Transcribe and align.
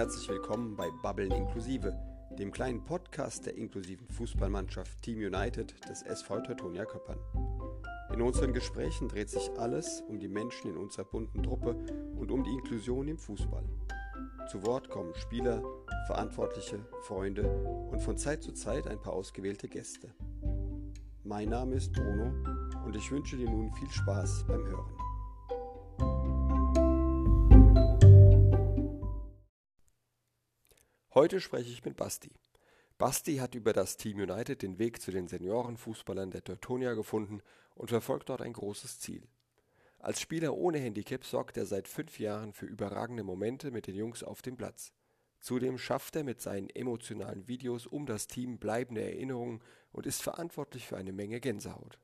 herzlich 0.00 0.30
willkommen 0.30 0.76
bei 0.76 0.88
Babbeln 1.02 1.30
Inklusive, 1.30 1.94
dem 2.38 2.50
kleinen 2.52 2.82
Podcast 2.82 3.44
der 3.44 3.54
inklusiven 3.54 4.08
Fußballmannschaft 4.08 5.02
Team 5.02 5.18
United 5.18 5.74
des 5.90 6.00
SV 6.00 6.40
Teutonia 6.40 6.86
Köppern. 6.86 7.18
In 8.10 8.22
unseren 8.22 8.54
Gesprächen 8.54 9.08
dreht 9.08 9.28
sich 9.28 9.50
alles 9.58 10.02
um 10.08 10.18
die 10.18 10.26
Menschen 10.26 10.70
in 10.70 10.78
unserer 10.78 11.04
bunten 11.04 11.42
Truppe 11.42 11.76
und 12.18 12.30
um 12.30 12.42
die 12.42 12.50
Inklusion 12.50 13.08
im 13.08 13.18
Fußball. 13.18 13.62
Zu 14.50 14.64
Wort 14.64 14.88
kommen 14.88 15.14
Spieler, 15.16 15.62
Verantwortliche, 16.06 16.78
Freunde 17.02 17.46
und 17.90 18.00
von 18.00 18.16
Zeit 18.16 18.42
zu 18.42 18.52
Zeit 18.54 18.86
ein 18.86 19.02
paar 19.02 19.12
ausgewählte 19.12 19.68
Gäste. 19.68 20.14
Mein 21.24 21.50
Name 21.50 21.74
ist 21.74 21.92
Bruno 21.92 22.32
und 22.86 22.96
ich 22.96 23.12
wünsche 23.12 23.36
dir 23.36 23.50
nun 23.50 23.70
viel 23.74 23.90
Spaß 23.90 24.46
beim 24.48 24.64
Hören. 24.64 24.99
Heute 31.20 31.38
spreche 31.42 31.70
ich 31.70 31.84
mit 31.84 31.98
Basti. 31.98 32.30
Basti 32.96 33.36
hat 33.36 33.54
über 33.54 33.74
das 33.74 33.98
Team 33.98 34.20
United 34.20 34.62
den 34.62 34.78
Weg 34.78 35.02
zu 35.02 35.10
den 35.10 35.28
Seniorenfußballern 35.28 36.30
der 36.30 36.42
Teutonia 36.42 36.94
gefunden 36.94 37.42
und 37.74 37.90
verfolgt 37.90 38.30
dort 38.30 38.40
ein 38.40 38.54
großes 38.54 39.00
Ziel. 39.00 39.28
Als 39.98 40.18
Spieler 40.18 40.54
ohne 40.54 40.78
Handicap 40.78 41.26
sorgt 41.26 41.58
er 41.58 41.66
seit 41.66 41.88
fünf 41.88 42.18
Jahren 42.18 42.54
für 42.54 42.64
überragende 42.64 43.22
Momente 43.22 43.70
mit 43.70 43.86
den 43.86 43.96
Jungs 43.96 44.22
auf 44.22 44.40
dem 44.40 44.56
Platz. 44.56 44.94
Zudem 45.40 45.76
schafft 45.76 46.16
er 46.16 46.24
mit 46.24 46.40
seinen 46.40 46.70
emotionalen 46.70 47.46
Videos 47.46 47.86
um 47.86 48.06
das 48.06 48.26
Team 48.26 48.56
bleibende 48.56 49.02
Erinnerungen 49.02 49.60
und 49.92 50.06
ist 50.06 50.22
verantwortlich 50.22 50.86
für 50.86 50.96
eine 50.96 51.12
Menge 51.12 51.38
Gänsehaut. 51.38 51.98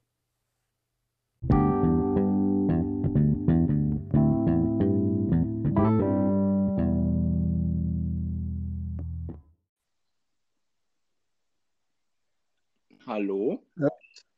Hallo. 13.17 13.63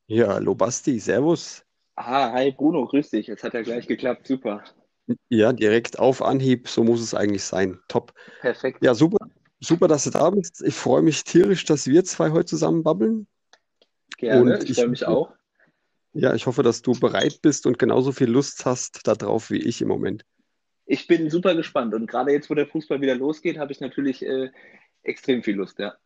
Ja, 0.06 0.28
hallo 0.34 0.54
Basti, 0.54 1.00
Servus. 1.00 1.64
Ah, 1.96 2.30
hi 2.30 2.52
Bruno, 2.52 2.86
grüß 2.86 3.10
dich. 3.10 3.26
Jetzt 3.26 3.42
hat 3.42 3.52
ja 3.52 3.62
gleich 3.62 3.88
geklappt, 3.88 4.28
super. 4.28 4.62
Ja, 5.28 5.52
direkt 5.52 5.98
auf 5.98 6.22
Anhieb, 6.22 6.68
so 6.68 6.84
muss 6.84 7.00
es 7.00 7.12
eigentlich 7.12 7.42
sein. 7.42 7.80
Top. 7.88 8.14
Perfekt. 8.40 8.84
Ja, 8.84 8.94
super, 8.94 9.26
super, 9.58 9.88
dass 9.88 10.04
du 10.04 10.10
da 10.10 10.30
bist. 10.30 10.62
Ich 10.62 10.76
freue 10.76 11.02
mich 11.02 11.24
tierisch, 11.24 11.64
dass 11.64 11.88
wir 11.88 12.04
zwei 12.04 12.30
heute 12.30 12.44
zusammen 12.44 12.84
babbeln. 12.84 13.26
Gerne, 14.16 14.58
Und 14.58 14.70
ich 14.70 14.76
freue 14.76 14.86
mich 14.86 15.04
auch. 15.04 15.32
Ja, 16.12 16.34
ich 16.34 16.46
hoffe, 16.46 16.62
dass 16.62 16.80
du 16.80 16.92
bereit 16.92 17.42
bist 17.42 17.66
und 17.66 17.80
genauso 17.80 18.12
viel 18.12 18.30
Lust 18.30 18.64
hast 18.64 19.08
darauf 19.08 19.50
wie 19.50 19.58
ich 19.58 19.82
im 19.82 19.88
Moment. 19.88 20.24
Ich 20.86 21.08
bin 21.08 21.28
super 21.30 21.56
gespannt 21.56 21.94
und 21.94 22.06
gerade 22.06 22.30
jetzt, 22.30 22.48
wo 22.48 22.54
der 22.54 22.68
Fußball 22.68 23.00
wieder 23.00 23.16
losgeht, 23.16 23.58
habe 23.58 23.72
ich 23.72 23.80
natürlich 23.80 24.24
äh, 24.24 24.52
extrem 25.02 25.42
viel 25.42 25.56
Lust, 25.56 25.80
ja. 25.80 25.96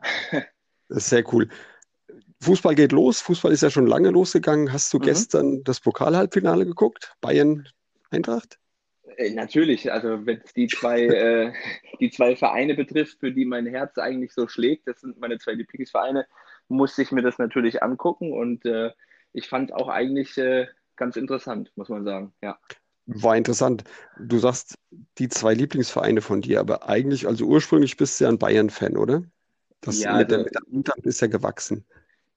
Das 0.89 0.97
ist 1.03 1.09
sehr 1.09 1.23
cool. 1.31 1.49
Fußball 2.43 2.75
geht 2.75 2.91
los. 2.91 3.21
Fußball 3.21 3.51
ist 3.51 3.61
ja 3.63 3.69
schon 3.69 3.87
lange 3.87 4.09
losgegangen. 4.11 4.71
Hast 4.71 4.93
du 4.93 4.97
Mhm. 4.99 5.03
gestern 5.03 5.63
das 5.63 5.79
Pokalhalbfinale 5.79 6.65
geguckt? 6.65 7.13
Bayern 7.21 7.67
Eintracht? 8.11 8.59
Äh, 9.17 9.31
natürlich, 9.31 9.91
also 9.91 10.25
wenn 10.25 10.41
es 10.45 10.53
die 10.53 10.67
zwei, 10.67 11.01
äh, 11.07 11.53
die 11.99 12.11
zwei 12.11 12.35
Vereine 12.35 12.75
betrifft, 12.75 13.19
für 13.19 13.31
die 13.31 13.45
mein 13.45 13.65
Herz 13.65 13.97
eigentlich 13.97 14.33
so 14.33 14.47
schlägt, 14.47 14.87
das 14.87 15.01
sind 15.01 15.19
meine 15.19 15.37
zwei 15.39 15.53
Lieblingsvereine, 15.53 16.25
musste 16.67 17.01
ich 17.01 17.11
mir 17.11 17.21
das 17.21 17.37
natürlich 17.37 17.83
angucken 17.83 18.31
und 18.33 18.65
äh, 18.65 18.91
ich 19.33 19.49
fand 19.49 19.73
auch 19.73 19.89
eigentlich 19.89 20.37
äh, 20.37 20.67
ganz 20.95 21.15
interessant, 21.15 21.71
muss 21.75 21.89
man 21.89 22.03
sagen, 22.05 22.33
ja. 22.41 22.57
War 23.05 23.35
interessant. 23.35 23.83
Du 24.17 24.37
sagst 24.39 24.75
die 25.17 25.27
zwei 25.27 25.53
Lieblingsvereine 25.53 26.21
von 26.21 26.41
dir, 26.41 26.61
aber 26.61 26.87
eigentlich, 26.87 27.27
also 27.27 27.45
ursprünglich 27.45 27.97
bist 27.97 28.19
du 28.19 28.23
ja 28.23 28.29
ein 28.29 28.37
Bayern-Fan, 28.37 28.95
oder? 28.95 29.23
Das 29.81 29.99
Ja, 29.99 30.17
mit 30.17 30.31
der, 30.31 30.37
also- 30.37 30.45
mit 30.45 30.55
der 30.55 30.61
Eintracht 30.73 31.05
ist 31.05 31.19
ja 31.19 31.27
gewachsen. 31.27 31.85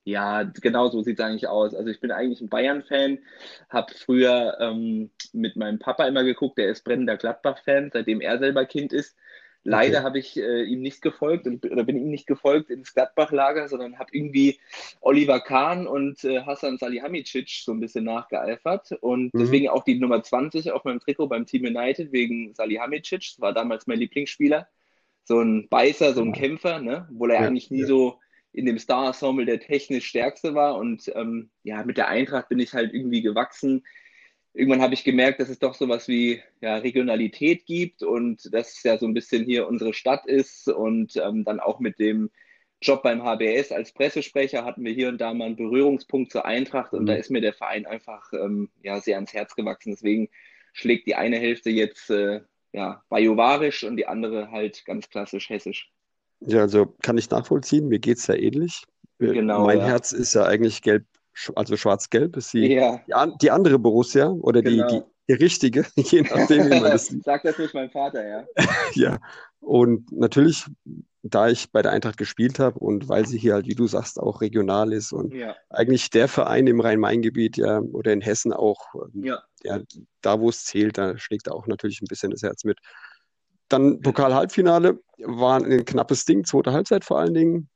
Ja, 0.07 0.43
genau 0.43 0.87
so 0.87 1.01
sieht 1.03 1.19
es 1.19 1.25
eigentlich 1.25 1.47
aus. 1.49 1.75
Also 1.75 1.89
ich 1.89 1.99
bin 1.99 2.11
eigentlich 2.11 2.39
ein 2.39 2.47
Bayern-Fan, 2.47 3.19
habe 3.69 3.93
früher 3.93 4.57
ähm, 4.61 5.11
mit 5.33 5.57
meinem 5.57 5.79
Papa 5.79 6.07
immer 6.07 6.23
geguckt, 6.23 6.57
der 6.57 6.69
ist 6.69 6.85
brennender 6.85 7.17
Gladbach-Fan, 7.17 7.89
seitdem 7.91 8.21
er 8.21 8.39
selber 8.39 8.65
Kind 8.65 8.93
ist. 8.93 9.17
Leider 9.65 10.01
Okay. 10.01 10.03
habe 10.03 10.19
ich 10.19 10.37
äh, 10.37 10.63
ihm 10.63 10.81
nicht 10.81 11.01
gefolgt 11.01 11.45
und, 11.45 11.65
oder 11.69 11.83
bin 11.83 11.97
ihm 11.97 12.09
nicht 12.09 12.25
gefolgt 12.25 12.69
ins 12.69 12.93
Gladbach-Lager, 12.93 13.67
sondern 13.67 13.99
habe 13.99 14.11
irgendwie 14.13 14.61
Oliver 15.01 15.41
Kahn 15.41 15.87
und 15.87 16.23
äh, 16.23 16.41
Hasan 16.43 16.77
Salihamidzic 16.77 17.49
so 17.65 17.73
ein 17.73 17.81
bisschen 17.81 18.05
nachgeeifert 18.05 18.93
und 19.01 19.33
Mhm. 19.33 19.37
deswegen 19.37 19.67
auch 19.67 19.83
die 19.83 19.99
Nummer 19.99 20.23
20 20.23 20.71
auf 20.71 20.85
meinem 20.85 21.01
Trikot 21.01 21.27
beim 21.27 21.45
Team 21.45 21.65
United 21.65 22.13
wegen 22.13 22.53
Salihamidzic, 22.53 23.33
war 23.39 23.51
damals 23.53 23.87
mein 23.87 23.99
Lieblingsspieler. 23.99 24.69
So 25.25 25.41
ein 25.41 25.67
Beißer, 25.69 26.13
so 26.13 26.21
ein 26.21 26.31
Kämpfer, 26.31 26.79
ne? 26.79 27.07
Obwohl 27.11 27.31
er 27.31 27.39
Ja, 27.39 27.43
eigentlich 27.43 27.69
nie 27.71 27.83
ja. 27.83 27.85
so 27.85 28.19
in 28.53 28.65
dem 28.65 28.79
Star-Ensemble 28.79 29.45
der 29.45 29.59
technisch 29.59 30.07
stärkste 30.07 30.55
war. 30.55 30.77
Und 30.77 31.11
ähm, 31.15 31.49
ja, 31.63 31.83
mit 31.83 31.97
der 31.97 32.07
Eintracht 32.07 32.49
bin 32.49 32.59
ich 32.59 32.73
halt 32.73 32.93
irgendwie 32.93 33.21
gewachsen. 33.21 33.85
Irgendwann 34.53 34.81
habe 34.81 34.95
ich 34.95 35.03
gemerkt, 35.03 35.39
dass 35.39 35.49
es 35.49 35.59
doch 35.59 35.75
sowas 35.75 36.07
wie 36.07 36.41
ja, 36.61 36.77
Regionalität 36.77 37.65
gibt 37.65 38.01
und 38.03 38.51
dass 38.53 38.73
es 38.77 38.83
ja 38.83 38.97
so 38.97 39.05
ein 39.05 39.13
bisschen 39.13 39.45
hier 39.45 39.67
unsere 39.67 39.93
Stadt 39.93 40.25
ist. 40.25 40.67
Und 40.69 41.15
ähm, 41.17 41.43
dann 41.43 41.59
auch 41.59 41.79
mit 41.79 41.99
dem 41.99 42.31
Job 42.81 43.03
beim 43.03 43.23
HBS 43.23 43.71
als 43.71 43.91
Pressesprecher 43.93 44.63
hatten 44.65 44.83
wir 44.85 44.93
hier 44.93 45.09
und 45.09 45.19
da 45.19 45.33
mal 45.33 45.45
einen 45.45 45.55
Berührungspunkt 45.55 46.31
zur 46.31 46.45
Eintracht. 46.45 46.93
Und 46.93 47.03
Mhm. 47.03 47.07
da 47.07 47.13
ist 47.15 47.29
mir 47.31 47.41
der 47.41 47.53
Verein 47.53 47.85
einfach 47.85 48.31
ähm, 48.33 48.69
ja, 48.83 48.99
sehr 49.01 49.15
ans 49.15 49.33
Herz 49.33 49.55
gewachsen. 49.55 49.91
Deswegen 49.91 50.29
schlägt 50.73 51.07
die 51.07 51.15
eine 51.15 51.37
Hälfte 51.37 51.69
jetzt 51.69 52.09
äh, 52.09 52.41
ja, 52.73 53.03
bajovarisch 53.09 53.83
und 53.83 53.97
die 53.97 54.07
andere 54.07 54.51
halt 54.51 54.85
ganz 54.85 55.09
klassisch 55.09 55.49
hessisch. 55.49 55.91
Ja, 56.41 56.61
also 56.61 56.93
kann 57.01 57.17
ich 57.17 57.29
nachvollziehen. 57.29 57.87
Mir 57.87 57.99
geht 57.99 58.17
es 58.17 58.27
ja 58.27 58.35
ähnlich. 58.35 58.83
Äh, 59.19 59.33
Genau, 59.33 59.65
Mein 59.65 59.79
ja. 59.79 59.87
Herz 59.87 60.11
ist 60.11 60.33
ja 60.35 60.43
eigentlich 60.43 60.81
gelb, 60.81 61.05
also 61.55 61.75
schwarz-gelb 61.77 62.37
ist 62.37 62.53
die, 62.53 62.73
Ja, 62.73 63.01
die, 63.07 63.13
an, 63.13 63.33
die 63.41 63.51
andere 63.51 63.79
Borussia 63.79 64.27
oder 64.29 64.61
die, 64.61 64.77
Genau. 64.77 64.87
die, 64.87 65.01
die 65.29 65.33
richtige, 65.33 65.85
je 65.95 66.21
nachdem, 66.21 66.65
wie 66.65 66.79
man 66.79 66.91
das 66.91 67.07
Sagt 67.23 67.45
das 67.45 67.57
nicht 67.57 67.73
mein 67.73 67.89
Vater, 67.89 68.27
ja. 68.27 68.45
Ja, 68.93 69.19
und 69.59 70.11
natürlich, 70.11 70.65
da 71.23 71.49
ich 71.49 71.71
bei 71.71 71.81
der 71.81 71.91
Eintracht 71.91 72.17
gespielt 72.17 72.59
habe 72.59 72.79
und 72.79 73.09
weil 73.09 73.25
sie 73.25 73.37
hier 73.37 73.55
halt, 73.55 73.67
wie 73.67 73.75
du 73.75 73.87
sagst, 73.87 74.19
auch 74.19 74.39
regional 74.41 74.93
ist 74.93 75.11
und 75.11 75.33
Ja, 75.33 75.55
eigentlich 75.69 76.09
der 76.11 76.27
Verein 76.27 76.67
im 76.67 76.79
Rhein-Main-Gebiet, 76.79 77.57
ja, 77.57 77.79
oder 77.79 78.13
in 78.13 78.21
Hessen 78.21 78.53
auch, 78.53 78.93
ähm, 78.93 79.23
ja. 79.25 79.41
ja, 79.63 79.79
da 80.21 80.39
wo 80.39 80.49
es 80.49 80.63
zählt, 80.63 80.97
da 80.97 81.17
schlägt 81.17 81.49
auch 81.51 81.67
natürlich 81.67 82.01
ein 82.01 82.07
bisschen 82.07 82.31
das 82.31 82.43
Herz 82.43 82.63
mit. 82.63 82.77
Dann 83.67 83.99
Pokal-Halbfinale 83.99 84.99
war 85.19 85.61
ein 85.63 85.85
knappes 85.85 86.25
Ding, 86.25 86.43
zweite 86.45 86.71
Halbzeit 86.73 87.03
vor 87.05 87.19
allen 87.19 87.33
Dingen. 87.33 87.69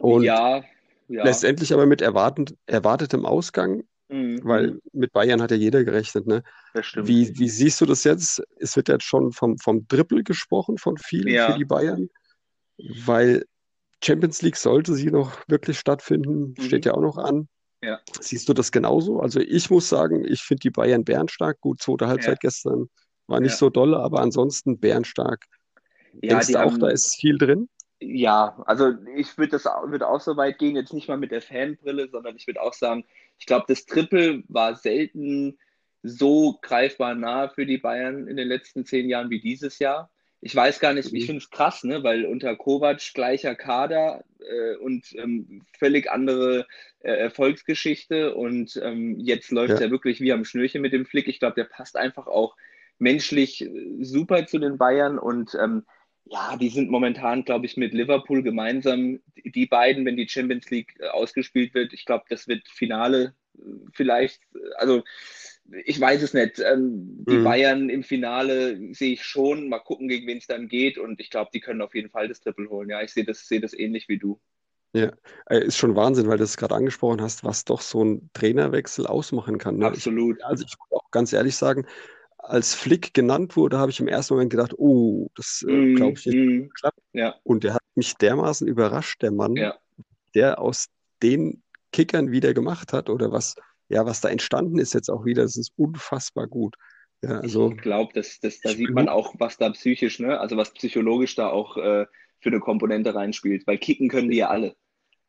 Und 0.00 0.22
ja, 0.24 0.62
ja. 1.08 1.24
letztendlich 1.24 1.72
aber 1.72 1.86
mit 1.86 2.02
erwartend, 2.02 2.54
erwartetem 2.66 3.24
Ausgang, 3.26 3.84
Mhm. 4.10 4.40
weil 4.44 4.78
mit 4.92 5.12
Bayern 5.12 5.40
hat 5.40 5.50
ja 5.50 5.56
jeder 5.56 5.82
gerechnet, 5.82 6.26
ne? 6.26 6.42
das 6.74 6.84
stimmt. 6.86 7.08
Wie, 7.08 7.38
wie 7.38 7.48
siehst 7.48 7.80
du 7.80 7.86
das 7.86 8.04
jetzt? 8.04 8.42
Es 8.58 8.76
wird 8.76 8.88
jetzt 8.88 9.04
schon 9.04 9.32
vom, 9.32 9.56
vom 9.58 9.88
Triple 9.88 10.22
gesprochen 10.22 10.76
von 10.76 10.98
vielen 10.98 11.28
Ja. 11.28 11.50
für 11.50 11.58
die 11.58 11.64
Bayern, 11.64 12.10
weil 13.04 13.46
Champions 14.02 14.42
League 14.42 14.56
sollte 14.56 14.94
sie 14.94 15.10
noch 15.10 15.32
wirklich 15.48 15.78
stattfinden, 15.78 16.54
Mhm. 16.58 16.62
steht 16.62 16.84
ja 16.84 16.92
auch 16.92 17.00
noch 17.00 17.16
an. 17.16 17.48
Ja. 17.82 17.98
Siehst 18.20 18.48
du 18.48 18.52
das 18.54 18.72
genauso? 18.72 19.20
Also 19.20 19.40
ich 19.40 19.70
muss 19.70 19.88
sagen, 19.88 20.24
ich 20.26 20.42
finde 20.42 20.60
die 20.60 20.70
Bayern 20.70 21.04
bärenstark. 21.04 21.60
Gut, 21.60 21.80
zweite 21.82 22.06
Halbzeit 22.06 22.40
gestern 22.40 22.88
war 23.26 23.40
nicht 23.40 23.56
so 23.56 23.70
dolle, 23.70 23.98
aber 23.98 24.20
ansonsten 24.20 24.78
bärenstark. 24.78 25.44
Ja, 26.22 26.30
Denkst 26.30 26.48
du 26.52 26.58
auch, 26.60 26.76
haben, 26.76 26.78
da 26.78 26.88
ist 26.90 27.16
viel 27.16 27.38
drin? 27.38 27.68
ja, 28.00 28.62
also 28.66 28.92
ich 29.16 29.36
würde 29.38 29.52
das 29.52 29.64
würde 29.64 30.08
auch 30.08 30.20
so 30.20 30.36
weit 30.36 30.58
gehen, 30.58 30.76
jetzt 30.76 30.92
nicht 30.92 31.08
mal 31.08 31.16
mit 31.16 31.30
der 31.30 31.42
Fanbrille, 31.42 32.08
sondern 32.10 32.36
ich 32.36 32.46
würde 32.46 32.60
auch 32.62 32.74
sagen, 32.74 33.04
ich 33.38 33.46
glaube, 33.46 33.64
das 33.68 33.86
Triple 33.86 34.42
war 34.48 34.76
selten 34.76 35.58
so 36.02 36.58
greifbar 36.60 37.14
nah 37.14 37.48
für 37.48 37.64
die 37.66 37.78
Bayern 37.78 38.26
in 38.28 38.36
den 38.36 38.48
letzten 38.48 38.84
zehn 38.84 39.08
Jahren 39.08 39.30
wie 39.30 39.40
dieses 39.40 39.78
Jahr. 39.78 40.10
Ich 40.40 40.54
weiß 40.54 40.80
gar 40.80 40.92
nicht, 40.92 41.12
ich 41.14 41.24
Mhm. 41.24 41.26
finde 41.26 41.38
es 41.38 41.50
krass, 41.50 41.84
ne, 41.84 42.02
weil 42.02 42.26
unter 42.26 42.54
Kovac 42.56 43.00
gleicher 43.14 43.54
Kader 43.54 44.24
äh, 44.40 44.76
und 44.76 45.14
ähm, 45.16 45.62
völlig 45.78 46.10
andere 46.10 46.66
äh, 47.00 47.10
Erfolgsgeschichte 47.12 48.34
und 48.34 48.78
ähm, 48.82 49.18
jetzt 49.20 49.50
läuft 49.50 49.74
es 49.74 49.80
Ja. 49.80 49.86
ja 49.86 49.90
wirklich 49.90 50.20
wie 50.20 50.32
am 50.32 50.44
Schnürchen 50.44 50.82
mit 50.82 50.92
dem 50.92 51.06
Flick. 51.06 51.28
Ich 51.28 51.38
glaube, 51.38 51.54
der 51.54 51.64
passt 51.64 51.96
einfach 51.96 52.26
auch 52.26 52.56
menschlich 52.98 53.62
äh, 53.62 54.04
super 54.04 54.46
zu 54.46 54.58
den 54.58 54.76
Bayern 54.76 55.18
und 55.18 55.54
ähm, 55.58 55.84
ja, 56.26 56.56
die 56.56 56.70
sind 56.70 56.90
momentan, 56.90 57.44
glaube 57.44 57.66
ich, 57.66 57.76
mit 57.76 57.92
Liverpool 57.92 58.42
gemeinsam, 58.42 59.20
die 59.36 59.66
beiden, 59.66 60.04
wenn 60.06 60.16
die 60.16 60.28
Champions 60.28 60.70
League 60.70 60.94
äh, 60.98 61.08
ausgespielt 61.08 61.74
wird, 61.74 61.92
ich 61.92 62.04
glaube, 62.04 62.24
das 62.28 62.48
wird 62.48 62.66
Finale 62.68 63.34
äh, 63.58 63.60
vielleicht, 63.92 64.42
äh, 64.54 64.58
also 64.76 65.02
ich 65.84 66.00
weiß 66.00 66.22
es 66.22 66.34
nicht. 66.34 66.58
Ähm, 66.60 67.24
die 67.28 67.38
Mhm. 67.38 67.44
Bayern 67.44 67.88
im 67.90 68.02
Finale 68.02 68.78
sehe 68.94 69.14
ich 69.14 69.24
schon. 69.24 69.68
Mal 69.68 69.78
gucken, 69.80 70.08
gegen 70.08 70.26
wen 70.26 70.38
es 70.38 70.46
dann 70.46 70.68
geht. 70.68 70.98
Und 70.98 71.20
ich 71.20 71.30
glaube, 71.30 71.50
die 71.54 71.60
können 71.60 71.80
auf 71.82 71.94
jeden 71.94 72.10
Fall 72.10 72.28
das 72.28 72.40
Triple 72.40 72.68
holen. 72.68 72.90
Ja, 72.90 73.02
ich 73.02 73.12
sehe 73.12 73.24
das, 73.24 73.48
sehe 73.48 73.60
das 73.60 73.72
ähnlich 73.72 74.08
wie 74.08 74.18
du. 74.18 74.40
Ja, 74.94 75.12
ist 75.50 75.76
schon 75.76 75.96
Wahnsinn, 75.96 76.28
weil 76.28 76.38
du 76.38 76.44
es 76.44 76.56
gerade 76.56 76.74
angesprochen 76.74 77.20
hast, 77.20 77.42
was 77.42 77.64
doch 77.64 77.80
so 77.80 78.04
ein 78.04 78.30
Trainerwechsel 78.32 79.06
ausmachen 79.08 79.58
kann. 79.58 79.78
Ne? 79.78 79.86
Ich, 79.94 80.06
Absolut. 80.06 80.40
also 80.44 80.64
ich 80.64 80.74
muss 80.78 80.92
auch 81.00 81.10
ganz 81.10 81.32
ehrlich 81.32 81.56
sagen, 81.56 81.84
als 82.46 82.74
Flick 82.74 83.14
genannt 83.14 83.56
wurde, 83.56 83.78
habe 83.78 83.90
ich 83.90 84.00
im 84.00 84.08
ersten 84.08 84.34
Moment 84.34 84.50
gedacht, 84.50 84.74
oh, 84.76 85.28
das 85.34 85.64
äh, 85.66 85.72
mm, 85.72 85.96
glaube 85.96 86.18
ich 86.18 86.26
nicht 86.26 86.36
mm, 86.36 86.68
klappt. 86.78 87.00
Ja. 87.12 87.34
Und 87.42 87.64
der 87.64 87.74
hat 87.74 87.82
mich 87.94 88.14
dermaßen 88.14 88.68
überrascht, 88.68 89.22
der 89.22 89.32
Mann, 89.32 89.56
ja. 89.56 89.74
der 90.34 90.58
aus 90.58 90.86
den 91.22 91.62
Kickern 91.92 92.30
wieder 92.32 92.54
gemacht 92.54 92.92
hat 92.92 93.08
oder 93.08 93.32
was, 93.32 93.54
ja, 93.88 94.04
was 94.04 94.20
da 94.20 94.28
entstanden 94.28 94.78
ist 94.78 94.94
jetzt 94.94 95.10
auch 95.10 95.24
wieder, 95.24 95.42
das 95.42 95.56
ist 95.56 95.72
unfassbar 95.76 96.46
gut. 96.46 96.76
Ja, 97.22 97.40
also, 97.40 97.70
ich 97.70 97.78
glaube, 97.78 98.12
das, 98.14 98.38
das, 98.40 98.60
da 98.60 98.70
sieht 98.70 98.90
man 98.90 99.08
auch, 99.08 99.34
was 99.38 99.56
da 99.56 99.70
psychisch, 99.70 100.18
ne, 100.18 100.38
also 100.38 100.56
was 100.56 100.72
psychologisch 100.74 101.34
da 101.36 101.48
auch 101.48 101.76
äh, 101.78 102.06
für 102.40 102.50
eine 102.50 102.60
Komponente 102.60 103.14
reinspielt, 103.14 103.66
weil 103.66 103.78
kicken 103.78 104.08
können 104.08 104.30
die 104.30 104.36
ja 104.36 104.48
alle. 104.48 104.76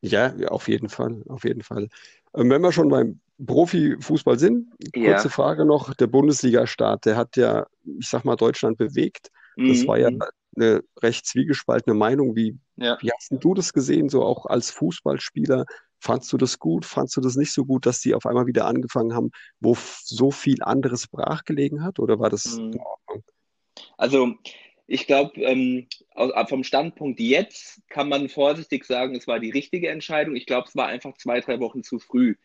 Ja, 0.02 0.36
ja 0.36 0.50
auf 0.50 0.68
jeden 0.68 0.90
Fall, 0.90 1.24
auf 1.28 1.46
jeden 1.46 1.64
Fall. 1.64 1.88
Ähm, 2.36 2.50
wenn 2.50 2.62
wir 2.62 2.74
schon 2.74 2.90
beim 2.90 3.22
Profifußball 3.44 4.40
sind, 4.40 4.70
kurze 4.94 5.28
ja. 5.28 5.30
Frage 5.30 5.66
noch, 5.66 5.94
der 5.94 6.08
Bundesliga-Start, 6.08 7.06
der 7.06 7.18
hat 7.18 7.36
ja, 7.36 7.66
ich 8.00 8.08
sag 8.08 8.24
mal, 8.24 8.36
Deutschland 8.36 8.78
bewegt. 8.78 9.30
Das 9.58 9.84
mhm. 9.84 9.88
war 9.88 9.98
ja 9.98 10.10
eine 10.56 10.84
recht 11.02 11.26
zwiegespaltene 11.26 11.96
Meinung. 11.96 12.36
Wie, 12.36 12.58
ja. 12.78 12.98
wie 13.02 13.12
hast 13.12 13.32
du 13.32 13.54
das 13.54 13.74
gesehen, 13.74 14.10
so 14.10 14.24
auch 14.24 14.46
als 14.46 14.72
Fußballspieler? 14.72 15.66
Fandst 16.00 16.32
du 16.32 16.38
das 16.38 16.60
gut? 16.60 16.86
Fandst 16.86 17.18
du 17.18 17.22
das 17.22 17.36
nicht 17.36 17.52
so 17.52 17.66
gut, 17.66 17.86
dass 17.86 18.00
die 18.00 18.14
auf 18.14 18.26
einmal 18.26 18.48
wieder 18.48 18.66
angefangen 18.66 19.14
haben, 19.14 19.32
wo 19.60 19.78
so 20.04 20.32
viel 20.32 20.62
anderes 20.62 21.08
brachgelegen 21.08 21.84
hat? 21.84 22.00
Oder 22.00 22.20
war 22.20 22.30
das 22.30 22.58
mhm. 22.58 22.74
in 22.74 22.80
Ordnung? 22.80 23.24
Also, 23.98 24.34
ich 24.88 25.08
glaube, 25.08 25.42
ähm, 25.42 25.88
vom 26.48 26.64
Standpunkt 26.64 27.20
jetzt 27.20 27.82
kann 27.90 28.08
man 28.08 28.30
vorsichtig 28.30 28.86
sagen, 28.86 29.16
es 29.16 29.28
war 29.28 29.40
die 29.40 29.52
richtige 29.52 29.90
Entscheidung. 29.90 30.36
Ich 30.36 30.46
glaube, 30.46 30.68
es 30.68 30.76
war 30.76 30.88
einfach 30.88 31.18
zwei, 31.18 31.42
drei 31.42 31.60
Wochen 31.60 31.84
zu 31.84 32.00
früh. 32.00 32.36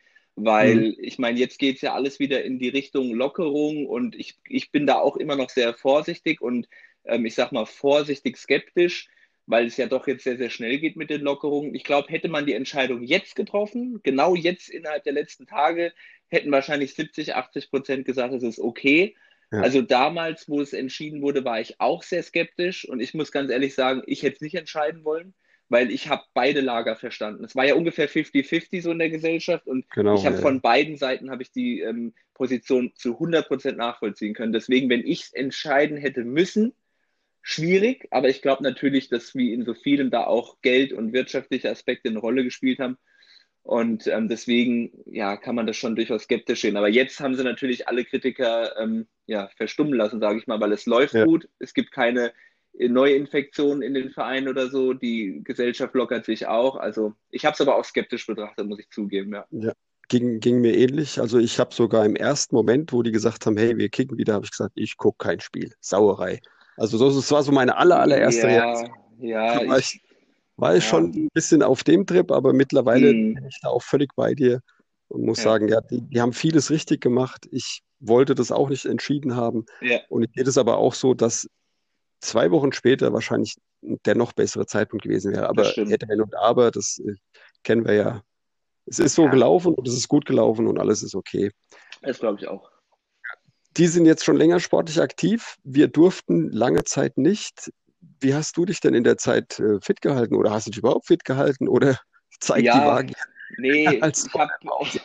Weil 0.44 0.76
mhm. 0.76 0.96
ich 0.98 1.18
meine, 1.18 1.38
jetzt 1.38 1.58
geht 1.58 1.76
es 1.76 1.82
ja 1.82 1.94
alles 1.94 2.18
wieder 2.18 2.44
in 2.44 2.58
die 2.58 2.68
Richtung 2.68 3.14
Lockerung 3.14 3.86
und 3.86 4.14
ich, 4.14 4.38
ich 4.48 4.70
bin 4.70 4.86
da 4.86 4.96
auch 4.96 5.16
immer 5.16 5.36
noch 5.36 5.50
sehr 5.50 5.74
vorsichtig 5.74 6.40
und 6.40 6.68
ähm, 7.04 7.26
ich 7.26 7.34
sag 7.34 7.52
mal 7.52 7.66
vorsichtig 7.66 8.36
skeptisch, 8.36 9.08
weil 9.46 9.66
es 9.66 9.76
ja 9.76 9.86
doch 9.86 10.06
jetzt 10.06 10.24
sehr, 10.24 10.36
sehr 10.36 10.50
schnell 10.50 10.78
geht 10.78 10.96
mit 10.96 11.10
den 11.10 11.22
Lockerungen. 11.22 11.74
Ich 11.74 11.84
glaube, 11.84 12.08
hätte 12.08 12.28
man 12.28 12.46
die 12.46 12.54
Entscheidung 12.54 13.02
jetzt 13.02 13.34
getroffen, 13.36 14.00
genau 14.02 14.34
jetzt 14.34 14.68
innerhalb 14.68 15.04
der 15.04 15.12
letzten 15.12 15.46
Tage, 15.46 15.92
hätten 16.28 16.52
wahrscheinlich 16.52 16.94
70, 16.94 17.34
80 17.34 17.70
Prozent 17.70 18.04
gesagt, 18.04 18.32
es 18.32 18.42
ist 18.42 18.60
okay. 18.60 19.16
Ja. 19.52 19.60
Also 19.60 19.82
damals, 19.82 20.48
wo 20.48 20.60
es 20.60 20.72
entschieden 20.72 21.22
wurde, 21.22 21.44
war 21.44 21.60
ich 21.60 21.80
auch 21.80 22.02
sehr 22.04 22.22
skeptisch 22.22 22.88
und 22.88 23.00
ich 23.00 23.14
muss 23.14 23.32
ganz 23.32 23.50
ehrlich 23.50 23.74
sagen, 23.74 24.02
ich 24.06 24.22
hätte 24.22 24.36
es 24.36 24.40
nicht 24.42 24.54
entscheiden 24.54 25.04
wollen, 25.04 25.34
weil 25.70 25.90
ich 25.90 26.08
habe 26.08 26.24
beide 26.34 26.60
Lager 26.60 26.96
verstanden. 26.96 27.44
Es 27.44 27.56
war 27.56 27.64
ja 27.64 27.74
ungefähr 27.74 28.08
50-50 28.08 28.82
so 28.82 28.90
in 28.90 28.98
der 28.98 29.08
Gesellschaft 29.08 29.66
und 29.66 29.88
genau, 29.90 30.16
ich 30.16 30.26
habe 30.26 30.36
ja. 30.36 30.42
von 30.42 30.60
beiden 30.60 30.96
Seiten 30.96 31.30
habe 31.30 31.42
ich 31.42 31.52
die 31.52 31.80
ähm, 31.80 32.12
Position 32.34 32.92
zu 32.94 33.14
100 33.14 33.46
Prozent 33.46 33.78
nachvollziehen 33.78 34.34
können. 34.34 34.52
Deswegen, 34.52 34.90
wenn 34.90 35.06
ich 35.06 35.22
es 35.22 35.32
entscheiden 35.32 35.96
hätte 35.96 36.24
müssen, 36.24 36.74
schwierig, 37.40 38.08
aber 38.10 38.28
ich 38.28 38.42
glaube 38.42 38.64
natürlich, 38.64 39.08
dass 39.08 39.34
wie 39.34 39.54
in 39.54 39.64
so 39.64 39.74
vielen 39.74 40.10
da 40.10 40.24
auch 40.24 40.60
Geld 40.60 40.92
und 40.92 41.12
wirtschaftliche 41.12 41.70
Aspekte 41.70 42.08
eine 42.08 42.18
Rolle 42.18 42.42
gespielt 42.42 42.80
haben. 42.80 42.98
Und 43.62 44.06
ähm, 44.08 44.28
deswegen, 44.28 44.90
ja, 45.06 45.36
kann 45.36 45.54
man 45.54 45.66
das 45.66 45.76
schon 45.76 45.94
durchaus 45.94 46.24
skeptisch 46.24 46.62
sehen. 46.62 46.76
Aber 46.76 46.88
jetzt 46.88 47.20
haben 47.20 47.36
sie 47.36 47.44
natürlich 47.44 47.86
alle 47.86 48.04
Kritiker 48.04 48.76
ähm, 48.78 49.06
ja, 49.26 49.48
verstummen 49.56 49.94
lassen, 49.94 50.18
sage 50.18 50.38
ich 50.38 50.46
mal, 50.46 50.60
weil 50.60 50.72
es 50.72 50.86
läuft 50.86 51.14
ja. 51.14 51.24
gut. 51.24 51.48
Es 51.58 51.74
gibt 51.74 51.92
keine 51.92 52.32
Neuinfektionen 52.78 53.82
in 53.82 53.94
den 53.94 54.10
Vereinen 54.10 54.48
oder 54.48 54.68
so. 54.68 54.94
Die 54.94 55.42
Gesellschaft 55.44 55.94
lockert 55.94 56.24
sich 56.24 56.46
auch. 56.46 56.76
Also 56.76 57.14
ich 57.30 57.44
habe 57.44 57.54
es 57.54 57.60
aber 57.60 57.76
auch 57.76 57.84
skeptisch 57.84 58.26
betrachtet, 58.26 58.66
muss 58.66 58.78
ich 58.78 58.90
zugeben, 58.90 59.34
ja. 59.34 59.44
ja. 59.50 59.72
Ging, 60.08 60.40
ging 60.40 60.60
mir 60.60 60.76
ähnlich. 60.76 61.20
Also 61.20 61.38
ich 61.38 61.60
habe 61.60 61.72
sogar 61.72 62.04
im 62.04 62.16
ersten 62.16 62.56
Moment, 62.56 62.92
wo 62.92 63.02
die 63.02 63.12
gesagt 63.12 63.46
haben, 63.46 63.56
hey, 63.56 63.76
wir 63.76 63.88
kicken 63.88 64.18
wieder, 64.18 64.34
habe 64.34 64.44
ich 64.44 64.50
gesagt, 64.50 64.72
ich 64.74 64.96
gucke 64.96 65.18
kein 65.24 65.38
Spiel. 65.38 65.72
Sauerei. 65.80 66.40
Also 66.76 66.98
das 66.98 67.30
war 67.30 67.42
so 67.42 67.52
meine 67.52 67.76
aller, 67.76 68.00
allererste 68.00 68.48
ja, 68.48 68.64
Reaktion. 68.64 68.90
Ja, 69.20 69.68
war 69.68 69.78
ich, 69.78 70.02
war 70.56 70.76
ich 70.76 70.84
ja. 70.84 70.90
schon 70.90 71.10
ein 71.10 71.28
bisschen 71.32 71.62
auf 71.62 71.84
dem 71.84 72.06
Trip, 72.06 72.32
aber 72.32 72.52
mittlerweile 72.52 73.12
mhm. 73.12 73.34
bin 73.34 73.44
ich 73.46 73.60
da 73.62 73.68
auch 73.68 73.82
völlig 73.82 74.10
bei 74.16 74.34
dir 74.34 74.60
und 75.08 75.24
muss 75.24 75.38
ja. 75.38 75.44
sagen, 75.44 75.68
ja, 75.68 75.80
die, 75.80 76.00
die, 76.00 76.20
haben 76.20 76.32
vieles 76.32 76.70
richtig 76.70 77.00
gemacht. 77.00 77.46
Ich 77.50 77.82
wollte 78.00 78.34
das 78.34 78.50
auch 78.50 78.70
nicht 78.70 78.86
entschieden 78.86 79.36
haben. 79.36 79.66
Ja. 79.80 80.00
Und 80.08 80.24
ich 80.24 80.30
sehe 80.34 80.44
das 80.44 80.58
aber 80.58 80.78
auch 80.78 80.94
so, 80.94 81.14
dass 81.14 81.48
zwei 82.20 82.50
Wochen 82.50 82.72
später 82.72 83.12
wahrscheinlich 83.12 83.56
der 83.82 84.14
noch 84.14 84.32
bessere 84.32 84.66
Zeitpunkt 84.66 85.04
gewesen 85.04 85.32
wäre. 85.32 85.48
Aber 85.48 85.64
hätte, 85.64 86.08
wenn 86.08 86.20
und 86.20 86.36
aber, 86.36 86.70
das 86.70 86.98
äh, 86.98 87.14
kennen 87.64 87.84
wir 87.84 87.94
ja. 87.94 88.22
Es 88.86 88.98
ist 88.98 89.14
so 89.14 89.28
gelaufen 89.28 89.74
und 89.74 89.86
es 89.86 89.94
ist 89.94 90.08
gut 90.08 90.26
gelaufen 90.26 90.66
und 90.66 90.78
alles 90.78 91.02
ist 91.02 91.14
okay. 91.14 91.50
Das 92.02 92.18
glaube 92.18 92.40
ich 92.40 92.48
auch. 92.48 92.70
Die 93.76 93.86
sind 93.86 94.04
jetzt 94.04 94.24
schon 94.24 94.36
länger 94.36 94.58
sportlich 94.58 95.00
aktiv. 95.00 95.58
Wir 95.62 95.86
durften 95.86 96.50
lange 96.50 96.82
Zeit 96.84 97.16
nicht. 97.16 97.70
Wie 98.20 98.34
hast 98.34 98.56
du 98.56 98.64
dich 98.64 98.80
denn 98.80 98.94
in 98.94 99.04
der 99.04 99.16
Zeit 99.16 99.60
äh, 99.60 99.80
fit 99.80 100.00
gehalten 100.00 100.34
oder 100.34 100.50
hast 100.50 100.66
du 100.66 100.70
dich 100.70 100.78
überhaupt 100.78 101.06
fit 101.06 101.24
gehalten 101.24 101.68
oder 101.68 101.98
zeigt 102.40 102.66
ja, 102.66 102.80
die 102.80 102.86
Waage? 102.86 103.14
Nee, 103.58 103.84
ich 104.02 104.34
habe 104.34 104.50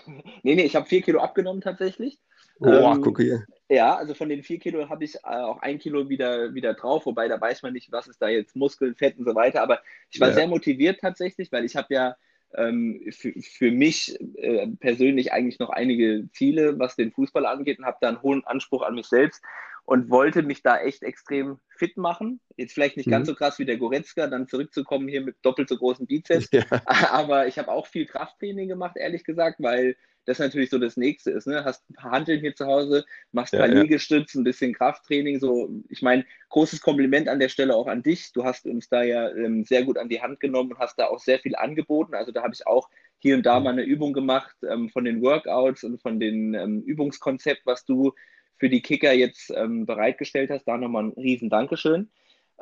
nee, 0.44 0.56
nee, 0.56 0.64
ich 0.64 0.76
hab 0.76 0.88
vier 0.88 1.02
Kilo 1.02 1.20
abgenommen 1.20 1.62
tatsächlich. 1.62 2.20
Oh, 2.60 2.68
ähm, 2.68 3.02
guck 3.02 3.20
hier. 3.20 3.46
Ja, 3.68 3.96
also 3.96 4.14
von 4.14 4.30
den 4.30 4.44
vier 4.44 4.60
Kilo 4.60 4.90
habe 4.90 5.04
ich 5.04 5.16
äh, 5.16 5.20
auch 5.28 5.60
ein 5.62 5.80
Kilo 5.80 6.08
wieder, 6.08 6.54
wieder 6.54 6.76
drauf, 6.76 7.06
wobei 7.08 7.28
da 7.28 7.42
weiß 7.42 7.64
man 7.64 7.74
nicht, 7.74 7.92
was 7.92 8.08
ist 8.08 8.22
da 8.22 8.28
jetzt 8.28 8.56
Muskeln, 8.56 8.96
Fett 8.96 9.18
und 9.18 9.26
so 9.26 9.34
weiter. 9.34 9.64
Aber 9.64 9.82
ich 10.12 10.20
war 10.20 10.30
ja. 10.30 10.36
sehr 10.36 10.48
motiviert 10.48 11.00
tatsächlich, 11.02 11.52
weil 11.52 11.66
ich 11.66 11.76
habe 11.76 11.94
ja 11.94 12.16
ähm, 12.54 13.02
für, 13.12 13.34
für 13.42 13.72
mich 13.72 14.20
äh, 14.36 14.68
persönlich 14.80 15.34
eigentlich 15.34 15.58
noch 15.58 15.72
einige 15.72 16.30
Ziele, 16.32 16.78
was 16.78 16.96
den 16.96 17.12
Fußball 17.12 17.46
angeht 17.46 17.80
und 17.80 17.86
habe 17.86 17.98
da 18.02 18.10
einen 18.10 18.22
hohen 18.22 18.46
Anspruch 18.46 18.84
an 18.84 18.94
mich 18.94 19.08
selbst 19.08 19.42
und 19.86 20.10
wollte 20.10 20.42
mich 20.42 20.64
da 20.64 20.80
echt 20.80 21.04
extrem 21.04 21.60
fit 21.70 21.96
machen. 21.98 22.42
Jetzt 22.58 22.74
vielleicht 22.74 22.98
nicht 22.98 23.06
mhm. 23.08 23.12
ganz 23.12 23.28
so 23.28 23.36
krass 23.36 23.60
wie 23.60 23.66
der 23.66 23.78
Goretzka, 23.78 24.28
dann 24.28 24.48
zurückzukommen 24.48 25.08
hier 25.08 25.22
mit 25.22 25.38
doppelt 25.44 25.70
so 25.70 25.78
großen 25.78 26.08
Bizeps. 26.08 26.50
Ja. 26.56 26.66
Aber 27.12 27.48
ich 27.48 27.58
habe 27.60 27.70
auch 27.72 27.88
viel 27.88 28.06
Krafttraining 28.06 28.68
gemacht, 28.68 28.96
ehrlich 28.98 29.24
gesagt, 29.24 29.58
weil 29.60 29.96
das 30.26 30.40
natürlich 30.40 30.70
so 30.70 30.80
das 30.80 30.98
Nächste 30.98 31.32
ist. 31.32 31.48
Ne? 31.48 31.64
Hast 31.64 31.88
ein 31.90 31.94
paar 31.94 32.12
Handeln 32.12 32.40
hier 32.40 32.56
zu 32.56 32.66
Hause, 32.66 33.06
machst 33.32 33.54
ein 33.54 33.60
paar 33.60 33.70
ja, 33.70 33.82
Liegestütze, 33.82 34.40
ein 34.40 34.44
bisschen 34.44 34.74
Krafttraining. 34.74 35.40
So, 35.40 35.70
ich 35.90 36.02
meine, 36.02 36.26
großes 36.50 36.82
Kompliment 36.82 37.28
an 37.28 37.40
der 37.40 37.50
Stelle 37.50 37.76
auch 37.76 37.88
an 37.88 38.04
dich. 38.04 38.32
Du 38.34 38.44
hast 38.44 38.66
uns 38.66 38.90
da 38.90 39.04
ja 39.04 39.30
ähm, 39.30 39.66
sehr 39.66 39.84
gut 39.84 39.98
an 39.98 40.10
die 40.10 40.22
Hand 40.22 40.40
genommen 40.40 40.72
und 40.72 40.80
hast 40.80 40.98
da 40.98 41.08
auch 41.08 41.20
sehr 41.20 41.40
viel 41.40 41.56
angeboten. 41.56 42.16
Also 42.16 42.32
da 42.32 42.42
habe 42.42 42.54
ich 42.54 42.66
auch 42.66 42.90
hier 43.20 43.36
und 43.36 43.46
da 43.46 43.60
mhm. 43.60 43.64
mal 43.64 43.74
eine 43.74 43.84
Übung 43.84 44.14
gemacht 44.14 44.56
ähm, 44.68 44.90
von 44.90 45.06
den 45.06 45.22
Workouts 45.22 45.84
und 45.84 46.02
von 46.02 46.20
den 46.20 46.54
ähm, 46.54 46.82
Übungskonzept, 46.82 47.66
was 47.66 47.86
du 47.86 48.14
für 48.58 48.70
die 48.70 48.82
Kicker 48.82 49.14
jetzt 49.14 49.52
ähm, 49.56 49.86
bereitgestellt 49.86 50.50
hast. 50.50 50.66
Da 50.66 50.78
nochmal 50.78 51.06
ein 51.06 51.14
riesen 51.14 51.50
Dankeschön. 51.50 52.10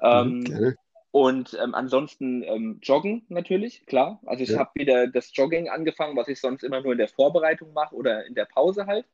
Mhm, 0.02 0.04
ähm, 0.04 0.76
und 1.12 1.56
ähm, 1.64 1.76
ansonsten 1.76 2.42
ähm, 2.42 2.80
Joggen 2.82 3.24
natürlich, 3.30 3.86
klar. 3.86 4.20
Also 4.26 4.42
ich 4.42 4.50
ja. 4.50 4.58
habe 4.58 4.72
wieder 4.74 5.06
das 5.06 5.30
Jogging 5.36 5.70
angefangen, 5.70 6.18
was 6.18 6.28
ich 6.28 6.40
sonst 6.40 6.64
immer 6.64 6.82
nur 6.82 6.94
in 6.94 6.98
der 6.98 7.08
Vorbereitung 7.08 7.72
mache 7.72 7.94
oder 7.94 8.26
in 8.26 8.34
der 8.34 8.46
Pause 8.46 8.88
halt. 8.88 9.06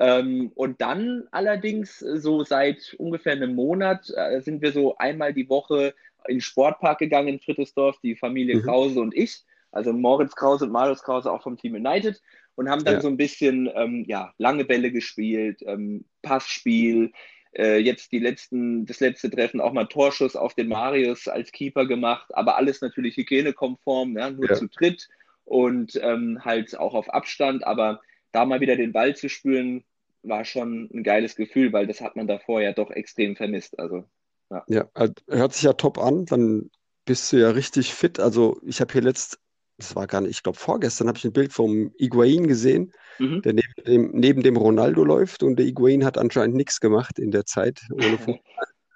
Ähm, 0.00 0.50
und 0.56 0.80
dann 0.80 1.28
allerdings 1.30 2.00
so 2.00 2.42
seit 2.42 2.94
ungefähr 2.98 3.34
einem 3.34 3.54
Monat 3.54 4.12
äh, 4.16 4.40
sind 4.40 4.62
wir 4.62 4.72
so 4.72 4.96
einmal 4.96 5.32
die 5.32 5.48
Woche 5.48 5.94
in 6.26 6.38
den 6.38 6.40
Sportpark 6.40 6.98
gegangen 6.98 7.28
in 7.28 7.38
Frittesdorf, 7.40 8.00
die 8.02 8.16
Familie 8.16 8.56
mhm. 8.56 8.62
Krause 8.62 9.00
und 9.00 9.14
ich. 9.16 9.44
Also 9.70 9.92
Moritz 9.92 10.34
Krause 10.34 10.64
und 10.64 10.72
Marius 10.72 11.04
Krause 11.04 11.30
auch 11.30 11.42
vom 11.42 11.56
Team 11.56 11.74
United 11.74 12.20
und 12.58 12.68
haben 12.68 12.84
dann 12.84 12.94
ja. 12.94 13.00
so 13.00 13.06
ein 13.06 13.16
bisschen 13.16 13.70
ähm, 13.72 14.04
ja, 14.08 14.34
lange 14.36 14.64
Bälle 14.64 14.90
gespielt, 14.90 15.60
ähm, 15.64 16.04
Passspiel, 16.22 17.12
äh, 17.56 17.78
jetzt 17.78 18.10
die 18.10 18.18
letzten, 18.18 18.84
das 18.84 18.98
letzte 18.98 19.30
Treffen 19.30 19.60
auch 19.60 19.72
mal 19.72 19.84
Torschuss 19.84 20.34
auf 20.34 20.54
den 20.54 20.66
Marius 20.66 21.28
als 21.28 21.52
Keeper 21.52 21.86
gemacht, 21.86 22.34
aber 22.34 22.56
alles 22.56 22.80
natürlich 22.80 23.16
hygienekonform, 23.16 24.18
ja, 24.18 24.30
nur 24.30 24.48
ja. 24.48 24.56
zu 24.56 24.66
dritt 24.66 25.08
und 25.44 26.00
ähm, 26.02 26.44
halt 26.44 26.76
auch 26.76 26.94
auf 26.94 27.08
Abstand. 27.14 27.64
Aber 27.64 28.00
da 28.32 28.44
mal 28.44 28.60
wieder 28.60 28.74
den 28.74 28.92
Ball 28.92 29.14
zu 29.14 29.28
spüren, 29.28 29.84
war 30.24 30.44
schon 30.44 30.90
ein 30.92 31.04
geiles 31.04 31.36
Gefühl, 31.36 31.72
weil 31.72 31.86
das 31.86 32.00
hat 32.00 32.16
man 32.16 32.26
davor 32.26 32.60
ja 32.60 32.72
doch 32.72 32.90
extrem 32.90 33.36
vermisst. 33.36 33.78
Also, 33.78 34.02
ja. 34.50 34.64
ja, 34.66 34.88
also, 34.94 35.14
hört 35.28 35.52
sich 35.52 35.62
ja 35.62 35.74
top 35.74 35.98
an. 35.98 36.26
Dann 36.26 36.72
bist 37.04 37.32
du 37.32 37.36
ja 37.36 37.50
richtig 37.50 37.94
fit. 37.94 38.18
Also 38.18 38.60
ich 38.64 38.80
habe 38.80 38.92
hier 38.92 39.02
letzt 39.02 39.38
das 39.78 39.96
war 39.96 40.06
gar 40.06 40.20
nicht, 40.20 40.30
ich 40.30 40.42
glaube 40.42 40.58
vorgestern 40.58 41.08
habe 41.08 41.18
ich 41.18 41.24
ein 41.24 41.32
Bild 41.32 41.52
vom 41.52 41.92
Iguain 41.96 42.46
gesehen, 42.46 42.92
mhm. 43.18 43.42
der 43.42 43.54
neben 43.54 43.84
dem, 43.86 44.10
neben 44.12 44.42
dem 44.42 44.56
Ronaldo 44.56 45.04
läuft 45.04 45.42
und 45.42 45.56
der 45.56 45.66
Iguain 45.66 46.04
hat 46.04 46.18
anscheinend 46.18 46.56
nichts 46.56 46.80
gemacht 46.80 47.18
in 47.18 47.30
der 47.30 47.46
Zeit 47.46 47.80
ohne 47.92 48.18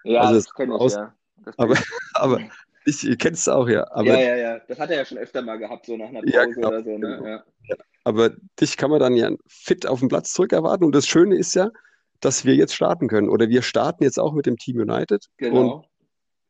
ja, 0.04 0.20
also 0.20 0.34
das 0.34 0.52
kenne 0.52 0.74
ich, 0.74 0.80
aus, 0.80 0.94
ja. 0.94 1.14
aber, 1.56 1.76
aber 2.14 2.40
ich 2.84 3.00
kennst 3.18 3.42
es 3.42 3.48
auch, 3.48 3.68
ja. 3.68 3.86
Aber, 3.92 4.06
ja, 4.06 4.20
ja, 4.20 4.36
ja. 4.36 4.58
Das 4.68 4.78
hat 4.78 4.90
er 4.90 4.98
ja 4.98 5.04
schon 5.04 5.18
öfter 5.18 5.42
mal 5.42 5.56
gehabt, 5.56 5.86
so 5.86 5.96
nach 5.96 6.08
einer 6.08 6.20
Pause 6.20 6.34
ja, 6.34 6.44
genau, 6.46 6.68
oder 6.68 6.82
so. 6.82 6.90
Ne? 6.90 6.98
Genau. 6.98 7.26
Ja. 7.26 7.44
Ja. 7.68 7.76
Aber 8.04 8.30
dich 8.60 8.76
kann 8.76 8.90
man 8.90 9.00
dann 9.00 9.14
ja 9.14 9.30
fit 9.46 9.86
auf 9.86 10.00
dem 10.00 10.08
Platz 10.08 10.32
zurückerwarten. 10.32 10.84
Und 10.84 10.94
das 10.94 11.06
Schöne 11.06 11.36
ist 11.36 11.54
ja, 11.54 11.70
dass 12.20 12.44
wir 12.44 12.54
jetzt 12.54 12.74
starten 12.74 13.08
können. 13.08 13.28
Oder 13.28 13.48
wir 13.48 13.62
starten 13.62 14.02
jetzt 14.02 14.18
auch 14.18 14.32
mit 14.32 14.46
dem 14.46 14.56
Team 14.56 14.80
United. 14.80 15.26
Genau. 15.36 15.60
Und 15.60 15.84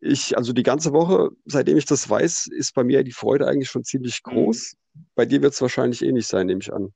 ich, 0.02 0.36
also 0.36 0.52
die 0.52 0.64
ganze 0.64 0.92
Woche, 0.92 1.30
seitdem 1.44 1.78
ich 1.78 1.86
das 1.86 2.10
weiß, 2.10 2.48
ist 2.48 2.74
bei 2.74 2.82
mir 2.82 3.04
die 3.04 3.12
Freude 3.12 3.46
eigentlich 3.46 3.70
schon 3.70 3.84
ziemlich 3.84 4.20
mhm. 4.26 4.30
groß. 4.30 4.74
Mhm. 4.94 5.06
Bei 5.14 5.24
dir 5.24 5.42
wird 5.42 5.54
es 5.54 5.62
wahrscheinlich 5.62 6.02
ähnlich 6.02 6.26
sein, 6.26 6.46
nehme 6.46 6.60
ich 6.60 6.72
an. 6.72 6.92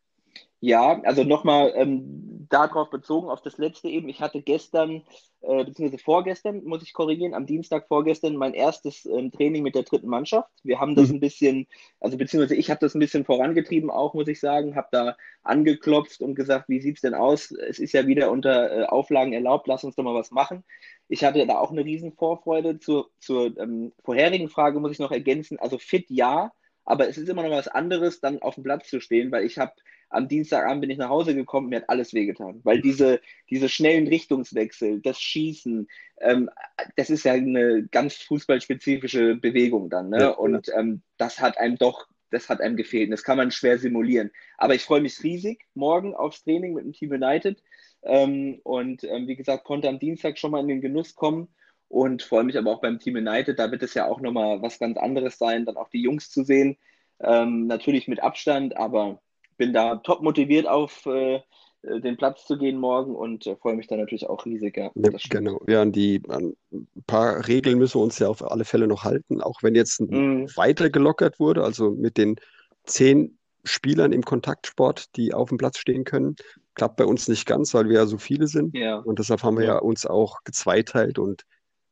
Ja, 0.60 1.00
also 1.02 1.22
nochmal, 1.22 1.72
ähm, 1.76 2.15
darauf 2.48 2.90
bezogen, 2.90 3.28
auf 3.28 3.42
das 3.42 3.58
letzte 3.58 3.88
eben, 3.88 4.08
ich 4.08 4.20
hatte 4.20 4.42
gestern, 4.42 5.02
äh, 5.40 5.64
beziehungsweise 5.64 6.02
vorgestern, 6.02 6.64
muss 6.64 6.82
ich 6.82 6.92
korrigieren, 6.92 7.34
am 7.34 7.46
Dienstag 7.46 7.88
vorgestern 7.88 8.36
mein 8.36 8.54
erstes 8.54 9.06
ähm, 9.06 9.30
Training 9.30 9.62
mit 9.62 9.74
der 9.74 9.82
dritten 9.82 10.08
Mannschaft. 10.08 10.50
Wir 10.62 10.80
haben 10.80 10.94
das 10.94 11.08
mhm. 11.08 11.16
ein 11.16 11.20
bisschen, 11.20 11.66
also 12.00 12.16
beziehungsweise 12.16 12.56
ich 12.56 12.70
habe 12.70 12.80
das 12.80 12.94
ein 12.94 13.00
bisschen 13.00 13.24
vorangetrieben 13.24 13.90
auch, 13.90 14.14
muss 14.14 14.28
ich 14.28 14.40
sagen, 14.40 14.76
habe 14.76 14.88
da 14.92 15.16
angeklopft 15.42 16.20
und 16.20 16.34
gesagt, 16.34 16.68
wie 16.68 16.80
sieht 16.80 16.96
es 16.96 17.02
denn 17.02 17.14
aus? 17.14 17.50
Es 17.50 17.78
ist 17.78 17.92
ja 17.92 18.06
wieder 18.06 18.30
unter 18.30 18.70
äh, 18.70 18.84
Auflagen 18.84 19.32
erlaubt, 19.32 19.66
lass 19.66 19.84
uns 19.84 19.96
doch 19.96 20.04
mal 20.04 20.14
was 20.14 20.30
machen. 20.30 20.64
Ich 21.08 21.24
hatte 21.24 21.46
da 21.46 21.58
auch 21.58 21.70
eine 21.70 21.84
riesen 21.84 22.12
Vorfreude. 22.12 22.78
Zur, 22.78 23.10
zur 23.20 23.56
ähm, 23.58 23.92
vorherigen 24.04 24.48
Frage 24.48 24.80
muss 24.80 24.92
ich 24.92 24.98
noch 24.98 25.12
ergänzen, 25.12 25.58
also 25.58 25.78
fit 25.78 26.06
ja, 26.08 26.52
aber 26.84 27.08
es 27.08 27.18
ist 27.18 27.28
immer 27.28 27.42
noch 27.42 27.50
was 27.50 27.68
anderes, 27.68 28.20
dann 28.20 28.40
auf 28.40 28.54
dem 28.54 28.64
Platz 28.64 28.88
zu 28.88 29.00
stehen, 29.00 29.32
weil 29.32 29.44
ich 29.44 29.58
habe 29.58 29.72
am 30.08 30.28
Dienstagabend 30.28 30.80
bin 30.80 30.90
ich 30.90 30.98
nach 30.98 31.08
Hause 31.08 31.34
gekommen, 31.34 31.68
mir 31.68 31.76
hat 31.76 31.90
alles 31.90 32.14
wehgetan, 32.14 32.60
weil 32.64 32.80
diese, 32.80 33.20
diese 33.50 33.68
schnellen 33.68 34.06
Richtungswechsel, 34.06 35.00
das 35.00 35.20
Schießen, 35.20 35.88
ähm, 36.20 36.50
das 36.96 37.10
ist 37.10 37.24
ja 37.24 37.32
eine 37.32 37.86
ganz 37.90 38.16
fußballspezifische 38.16 39.36
Bewegung 39.36 39.90
dann, 39.90 40.10
ne? 40.10 40.20
Ja, 40.20 40.28
und 40.30 40.70
ähm, 40.76 41.02
das 41.16 41.40
hat 41.40 41.58
einem 41.58 41.76
doch, 41.76 42.06
das 42.30 42.48
hat 42.48 42.60
einem 42.60 42.76
gefehlt. 42.76 43.12
Das 43.12 43.24
kann 43.24 43.36
man 43.36 43.50
schwer 43.50 43.78
simulieren. 43.78 44.30
Aber 44.58 44.74
ich 44.74 44.82
freue 44.82 45.00
mich 45.00 45.22
riesig 45.22 45.64
morgen 45.74 46.14
aufs 46.14 46.42
Training 46.44 46.74
mit 46.74 46.84
dem 46.84 46.92
Team 46.92 47.12
United 47.12 47.62
ähm, 48.02 48.60
und 48.62 49.04
ähm, 49.04 49.26
wie 49.26 49.36
gesagt 49.36 49.64
konnte 49.64 49.88
am 49.88 49.98
Dienstag 49.98 50.38
schon 50.38 50.50
mal 50.50 50.60
in 50.60 50.68
den 50.68 50.80
Genuss 50.80 51.14
kommen 51.14 51.48
und 51.88 52.22
freue 52.22 52.44
mich 52.44 52.58
aber 52.58 52.70
auch 52.70 52.80
beim 52.80 52.98
Team 52.98 53.16
United. 53.16 53.58
Da 53.58 53.70
wird 53.70 53.82
es 53.82 53.94
ja 53.94 54.06
auch 54.06 54.20
nochmal 54.20 54.62
was 54.62 54.78
ganz 54.78 54.96
anderes 54.96 55.38
sein, 55.38 55.64
dann 55.64 55.76
auch 55.76 55.88
die 55.88 56.02
Jungs 56.02 56.30
zu 56.30 56.42
sehen. 56.44 56.76
Ähm, 57.20 57.66
natürlich 57.66 58.08
mit 58.08 58.20
Abstand, 58.20 58.76
aber 58.76 59.22
bin 59.56 59.72
da 59.72 59.96
top 59.96 60.22
motiviert 60.22 60.66
auf 60.66 61.06
äh, 61.06 61.36
äh 61.82 62.00
den 62.00 62.16
Platz 62.16 62.46
zu 62.46 62.58
gehen 62.58 62.78
morgen 62.78 63.14
und 63.14 63.46
äh, 63.46 63.56
freue 63.56 63.76
mich 63.76 63.86
da 63.86 63.96
natürlich 63.96 64.28
auch 64.28 64.44
riesig. 64.44 64.76
Ja, 64.76 64.90
ja 64.94 65.10
genau. 65.28 65.60
Ja, 65.66 65.82
an 65.82 65.92
die 65.92 66.22
an 66.28 66.54
ein 66.72 67.04
paar 67.06 67.46
Regeln 67.46 67.78
müssen 67.78 67.98
wir 67.98 68.04
uns 68.04 68.18
ja 68.18 68.28
auf 68.28 68.42
alle 68.42 68.64
Fälle 68.64 68.86
noch 68.86 69.04
halten, 69.04 69.40
auch 69.40 69.62
wenn 69.62 69.74
jetzt 69.74 70.00
mm. 70.00 70.46
weiter 70.56 70.90
gelockert 70.90 71.38
wurde, 71.38 71.64
also 71.64 71.90
mit 71.90 72.16
den 72.16 72.36
zehn 72.84 73.38
Spielern 73.66 74.12
im 74.12 74.22
Kontaktsport, 74.22 75.16
die 75.16 75.34
auf 75.34 75.48
dem 75.48 75.58
Platz 75.58 75.78
stehen 75.78 76.04
können. 76.04 76.36
Klappt 76.74 76.96
bei 76.96 77.04
uns 77.04 77.26
nicht 77.28 77.46
ganz, 77.46 77.74
weil 77.74 77.88
wir 77.88 77.96
ja 77.96 78.06
so 78.06 78.18
viele 78.18 78.46
sind. 78.46 78.76
Ja. 78.76 78.98
Und 78.98 79.18
deshalb 79.18 79.42
haben 79.42 79.58
wir 79.58 79.64
ja 79.64 79.78
uns 79.78 80.06
auch 80.06 80.44
gezweiteilt 80.44 81.18
und 81.18 81.42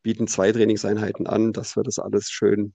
bieten 0.03 0.29
zwei 0.29 0.53
Trainingseinheiten 0.53 1.27
an, 1.27 1.53
dass 1.53 1.77
wir 1.77 1.83
das 1.83 1.99
alles 1.99 2.31
schön 2.31 2.75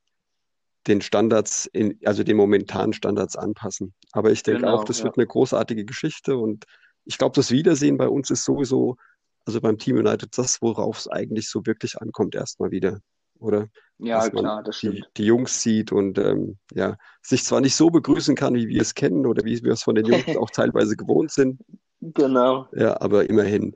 den 0.90 1.02
Standards, 1.02 1.68
in, 1.68 2.00
also 2.06 2.24
den 2.24 2.38
momentanen 2.38 2.94
Standards 2.94 3.36
anpassen. 3.36 3.94
Aber 4.12 4.32
ich 4.32 4.44
denke 4.44 4.62
genau, 4.62 4.76
auch, 4.76 4.84
das 4.84 5.00
ja. 5.00 5.06
wird 5.06 5.18
eine 5.18 5.28
großartige 5.28 5.86
Geschichte 5.86 6.38
und 6.38 6.66
ich 7.06 7.18
glaube, 7.18 7.36
das 7.36 7.52
Wiedersehen 7.52 7.98
bei 7.98 8.08
uns 8.08 8.30
ist 8.30 8.44
sowieso, 8.44 8.98
also 9.46 9.62
beim 9.62 9.78
Team 9.78 9.98
United, 9.98 10.38
das, 10.38 10.62
worauf 10.62 11.00
es 11.00 11.08
eigentlich 11.08 11.50
so 11.50 11.66
wirklich 11.66 12.00
ankommt, 12.00 12.36
erstmal 12.36 12.72
wieder, 12.72 13.00
oder? 13.40 13.68
Ja, 13.98 14.20
Dass 14.20 14.32
klar, 14.32 14.64
das 14.64 14.78
stimmt. 14.78 14.98
Die, 14.98 15.04
die 15.18 15.26
Jungs 15.26 15.62
sieht 15.62 15.92
und 15.92 16.18
ähm, 16.20 16.58
ja, 16.74 16.98
sich 17.22 17.44
zwar 17.44 17.62
nicht 17.62 17.76
so 17.76 17.90
begrüßen 17.90 18.36
kann, 18.36 18.56
wie 18.56 18.68
wir 18.68 18.82
es 18.82 18.94
kennen 18.94 19.26
oder 19.26 19.44
wie 19.44 19.62
wir 19.64 19.74
es 19.74 19.84
von 19.84 19.96
den 19.96 20.06
Jungs 20.06 20.26
auch 20.38 20.50
teilweise 20.50 20.96
gewohnt 20.96 21.32
sind. 21.32 21.62
Genau. 22.02 22.68
Ja, 22.74 23.02
aber 23.02 23.30
immerhin. 23.30 23.76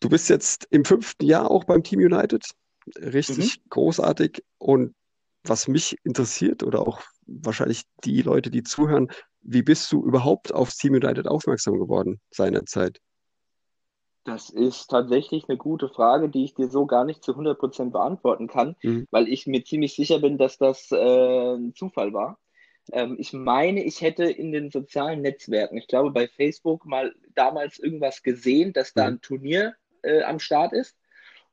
Du 0.00 0.08
bist 0.08 0.28
jetzt 0.28 0.66
im 0.70 0.84
fünften 0.84 1.24
Jahr 1.24 1.50
auch 1.50 1.64
beim 1.64 1.82
Team 1.82 2.00
United. 2.00 2.44
Richtig 2.98 3.58
mhm. 3.58 3.68
großartig. 3.70 4.44
Und 4.58 4.94
was 5.44 5.68
mich 5.68 5.96
interessiert 6.04 6.62
oder 6.62 6.80
auch 6.80 7.02
wahrscheinlich 7.26 7.82
die 8.04 8.22
Leute, 8.22 8.50
die 8.50 8.62
zuhören, 8.62 9.08
wie 9.42 9.62
bist 9.62 9.92
du 9.92 10.02
überhaupt 10.02 10.52
auf 10.52 10.72
Team 10.72 10.94
United 10.94 11.28
aufmerksam 11.28 11.78
geworden 11.78 12.20
seinerzeit? 12.30 13.00
Das 14.24 14.48
ist 14.48 14.86
tatsächlich 14.86 15.48
eine 15.48 15.58
gute 15.58 15.90
Frage, 15.90 16.30
die 16.30 16.44
ich 16.44 16.54
dir 16.54 16.70
so 16.70 16.86
gar 16.86 17.04
nicht 17.04 17.22
zu 17.22 17.32
100% 17.32 17.90
beantworten 17.90 18.48
kann, 18.48 18.74
mhm. 18.82 19.06
weil 19.10 19.28
ich 19.28 19.46
mir 19.46 19.64
ziemlich 19.64 19.94
sicher 19.94 20.18
bin, 20.18 20.38
dass 20.38 20.56
das 20.56 20.90
äh, 20.90 21.54
ein 21.54 21.74
Zufall 21.74 22.14
war. 22.14 22.38
Ähm, 22.90 23.16
ich 23.18 23.34
meine, 23.34 23.84
ich 23.84 24.00
hätte 24.00 24.24
in 24.24 24.50
den 24.50 24.70
sozialen 24.70 25.20
Netzwerken, 25.20 25.76
ich 25.76 25.88
glaube 25.88 26.10
bei 26.10 26.26
Facebook 26.26 26.86
mal 26.86 27.14
damals 27.34 27.78
irgendwas 27.78 28.22
gesehen, 28.22 28.72
dass 28.72 28.94
da 28.94 29.04
mhm. 29.04 29.16
ein 29.16 29.20
Turnier 29.20 29.74
äh, 30.02 30.22
am 30.22 30.38
Start 30.38 30.72
ist. 30.72 30.96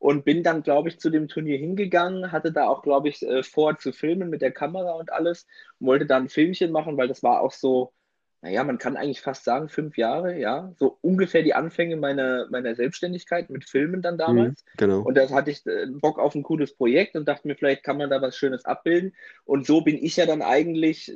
Und 0.02 0.26
bin 0.26 0.42
dann, 0.42 0.64
glaube 0.64 0.90
ich, 0.90 1.00
zu 1.00 1.12
dem 1.12 1.28
Turnier 1.28 1.60
hingegangen, 1.60 2.32
hatte 2.32 2.52
da 2.52 2.68
auch, 2.68 2.82
glaube 2.82 3.08
ich, 3.08 3.22
äh, 3.22 3.44
vor 3.44 3.78
zu 3.78 3.94
filmen 3.94 4.32
mit 4.32 4.42
der 4.42 4.52
Kamera 4.52 4.94
und 4.94 5.14
alles, 5.14 5.46
wollte 5.80 6.08
da 6.08 6.18
ein 6.18 6.28
Filmchen 6.28 6.72
machen, 6.72 6.98
weil 6.98 7.08
das 7.08 7.22
war 7.22 7.40
auch 7.40 7.52
so, 7.52 7.94
naja, 8.42 8.64
man 8.64 8.80
kann 8.80 8.98
eigentlich 8.98 9.22
fast 9.22 9.44
sagen, 9.44 9.70
fünf 9.70 9.98
Jahre, 9.98 10.40
ja, 10.40 10.74
so 10.80 10.98
ungefähr 11.02 11.44
die 11.44 11.54
Anfänge 11.54 11.98
meiner, 11.98 12.48
meiner 12.50 12.74
Selbstständigkeit 12.74 13.52
mit 13.52 13.70
Filmen 13.70 14.02
dann 14.02 14.18
damals. 14.18 14.66
Mhm, 14.66 14.78
genau. 14.78 15.02
Und 15.02 15.16
da 15.16 15.30
hatte 15.30 15.52
ich 15.52 15.64
äh, 15.68 15.86
Bock 15.92 16.18
auf 16.18 16.34
ein 16.34 16.42
cooles 16.42 16.74
Projekt 16.76 17.16
und 17.16 17.28
dachte 17.28 17.48
mir, 17.48 17.56
vielleicht 17.56 17.84
kann 17.84 17.98
man 17.98 18.10
da 18.10 18.24
was 18.24 18.36
Schönes 18.36 18.66
abbilden. 18.66 19.14
Und 19.46 19.68
so 19.68 19.82
bin 19.82 20.04
ich 20.04 20.18
ja 20.18 20.26
dann 20.26 20.42
eigentlich 20.42 21.16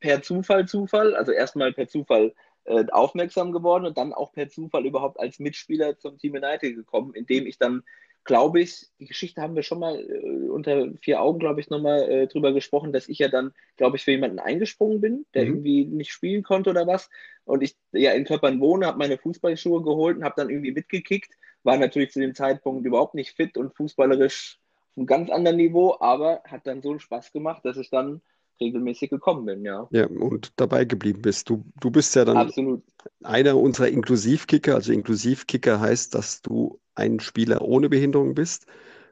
per 0.00 0.22
Zufall, 0.22 0.66
Zufall, 0.66 1.14
also 1.14 1.32
erstmal 1.32 1.74
per 1.74 1.88
Zufall 1.88 2.32
äh, 2.64 2.86
aufmerksam 2.90 3.52
geworden 3.52 3.84
und 3.84 3.98
dann 3.98 4.14
auch 4.14 4.32
per 4.32 4.48
Zufall 4.48 4.86
überhaupt 4.86 5.20
als 5.20 5.38
Mitspieler 5.38 5.98
zum 5.98 6.16
Team 6.16 6.32
United 6.32 6.74
gekommen, 6.76 7.12
indem 7.12 7.46
ich 7.46 7.58
dann, 7.58 7.82
glaube 8.24 8.60
ich, 8.60 8.86
die 8.98 9.06
Geschichte 9.06 9.40
haben 9.40 9.56
wir 9.56 9.62
schon 9.62 9.80
mal 9.80 9.98
äh, 9.98 10.48
unter 10.48 10.88
vier 11.00 11.20
Augen, 11.20 11.38
glaube 11.38 11.60
ich, 11.60 11.70
nochmal 11.70 12.02
äh, 12.08 12.26
drüber 12.26 12.52
gesprochen, 12.52 12.92
dass 12.92 13.08
ich 13.08 13.18
ja 13.18 13.28
dann, 13.28 13.52
glaube 13.76 13.96
ich, 13.96 14.04
für 14.04 14.12
jemanden 14.12 14.38
eingesprungen 14.38 15.00
bin, 15.00 15.26
der 15.34 15.44
mhm. 15.44 15.50
irgendwie 15.50 15.84
nicht 15.86 16.12
spielen 16.12 16.42
konnte 16.42 16.70
oder 16.70 16.86
was. 16.86 17.10
Und 17.44 17.62
ich 17.62 17.76
ja 17.92 18.12
in 18.12 18.24
Körpern 18.24 18.60
wohne, 18.60 18.86
habe 18.86 18.98
meine 18.98 19.18
Fußballschuhe 19.18 19.82
geholt 19.82 20.16
und 20.16 20.24
habe 20.24 20.34
dann 20.36 20.50
irgendwie 20.50 20.72
mitgekickt. 20.72 21.32
War 21.64 21.76
natürlich 21.76 22.12
zu 22.12 22.20
dem 22.20 22.34
Zeitpunkt 22.34 22.86
überhaupt 22.86 23.14
nicht 23.14 23.32
fit 23.32 23.56
und 23.56 23.74
fußballerisch 23.74 24.58
auf 24.90 24.98
einem 24.98 25.06
ganz 25.06 25.30
anderen 25.30 25.56
Niveau, 25.56 25.96
aber 26.00 26.42
hat 26.44 26.66
dann 26.66 26.82
so 26.82 26.90
einen 26.90 27.00
Spaß 27.00 27.32
gemacht, 27.32 27.64
dass 27.64 27.76
ich 27.76 27.90
dann 27.90 28.20
regelmäßig 28.60 29.10
gekommen 29.10 29.46
bin, 29.46 29.64
ja. 29.64 29.88
Ja, 29.90 30.06
und 30.06 30.52
dabei 30.56 30.84
geblieben 30.84 31.22
bist. 31.22 31.48
Du, 31.48 31.64
du 31.80 31.90
bist 31.90 32.14
ja 32.14 32.24
dann 32.24 32.36
Absolut. 32.36 32.82
einer 33.22 33.56
unserer 33.56 33.88
Inklusivkicker. 33.88 34.74
Also 34.74 34.92
Inklusivkicker 34.92 35.80
heißt, 35.80 36.14
dass 36.14 36.42
du 36.42 36.78
ein 36.94 37.20
Spieler 37.20 37.62
ohne 37.62 37.88
Behinderung 37.88 38.34
bist 38.34 38.66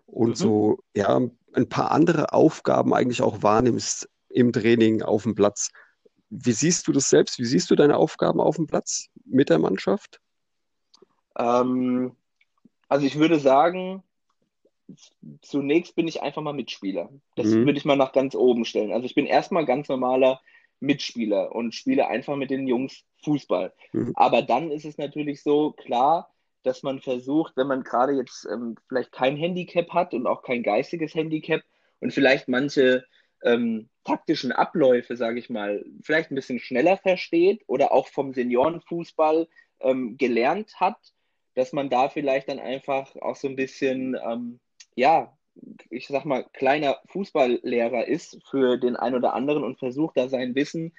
und 0.06 0.30
mhm. 0.30 0.34
so, 0.34 0.78
ja, 0.94 1.20
ein 1.52 1.68
paar 1.68 1.90
andere 1.90 2.32
Aufgaben 2.32 2.94
eigentlich 2.94 3.22
auch 3.22 3.42
wahrnimmst 3.42 4.08
im 4.28 4.52
Training 4.52 5.02
auf 5.02 5.25
dem 5.25 5.34
Platz. 5.34 5.70
Wie 6.30 6.52
siehst 6.52 6.87
du 6.87 6.92
das 6.92 7.08
selbst? 7.08 7.38
Wie 7.38 7.44
siehst 7.44 7.70
du 7.70 7.75
deine 7.75 7.96
Aufgaben 7.96 8.40
auf 8.40 8.56
dem 8.56 8.66
Platz 8.66 9.06
mit 9.25 9.49
der 9.50 9.58
Mannschaft? 9.58 10.20
Ähm, 11.37 12.12
also 12.88 13.06
ich 13.06 13.18
würde 13.18 13.40
sagen, 13.40 14.04
zunächst 15.42 15.96
bin 15.96 16.08
ich 16.08 16.22
einfach 16.22 16.42
mal 16.42 16.52
Mitspieler. 16.52 17.10
Das 17.37 17.46
mhm. 17.46 17.66
würde 17.66 17.78
ich 17.78 17.84
mal 17.84 17.96
nach 17.96 18.12
ganz 18.12 18.34
oben 18.34 18.64
stellen. 18.64 18.92
Also 18.92 19.06
ich 19.06 19.14
bin 19.14 19.26
erstmal 19.26 19.66
ganz 19.66 19.88
normaler 19.88 20.40
Mitspieler 20.80 21.54
und 21.54 21.75
spiele 21.75 22.08
einfach 22.08 22.37
mit 22.37 22.50
den 22.50 22.66
Jungs 22.66 23.04
Fußball. 23.25 23.72
Mhm. 23.92 24.12
Aber 24.14 24.42
dann 24.42 24.70
ist 24.70 24.84
es 24.84 24.99
natürlich 24.99 25.42
so 25.42 25.72
klar, 25.72 26.30
dass 26.62 26.83
man 26.83 27.00
versucht, 27.00 27.57
wenn 27.57 27.67
man 27.67 27.83
gerade 27.83 28.12
jetzt 28.12 28.47
ähm, 28.50 28.76
vielleicht 28.88 29.12
kein 29.12 29.37
Handicap 29.37 29.90
hat 29.90 30.14
und 30.14 30.26
auch 30.26 30.43
kein 30.43 30.62
geistiges 30.62 31.14
Handicap 31.14 31.62
und 32.00 32.12
vielleicht 32.12 32.49
manche 32.49 33.05
ähm, 33.43 33.88
taktischen 34.05 34.52
Abläufe, 34.52 35.17
sage 35.17 35.38
ich 35.38 35.50
mal, 35.50 35.85
vielleicht 36.02 36.31
ein 36.31 36.35
bisschen 36.35 36.59
schneller 36.59 36.97
versteht 36.99 37.62
oder 37.67 37.93
auch 37.93 38.09
vom 38.09 38.35
Seniorenfußball 38.35 39.49
ähm, 39.81 40.17
gelernt 40.19 40.75
hat, 40.79 40.99
dass 41.55 41.73
man 41.73 41.88
da 41.88 42.09
vielleicht 42.09 42.49
dann 42.49 42.59
einfach 42.59 43.14
auch 43.17 43.37
so 43.37 43.49
ein 43.49 43.57
bisschen 43.57 44.17
ähm, 44.23 44.61
ja, 44.95 45.37
ich 45.90 46.07
sag 46.07 46.25
mal, 46.25 46.45
kleiner 46.52 46.99
Fußballlehrer 47.07 48.07
ist 48.07 48.38
für 48.50 48.76
den 48.79 48.97
einen 48.97 49.17
oder 49.17 49.35
anderen 49.35 49.64
und 49.64 49.79
versucht 49.79 50.17
da 50.17 50.29
sein 50.29 50.55
Wissen 50.55 50.93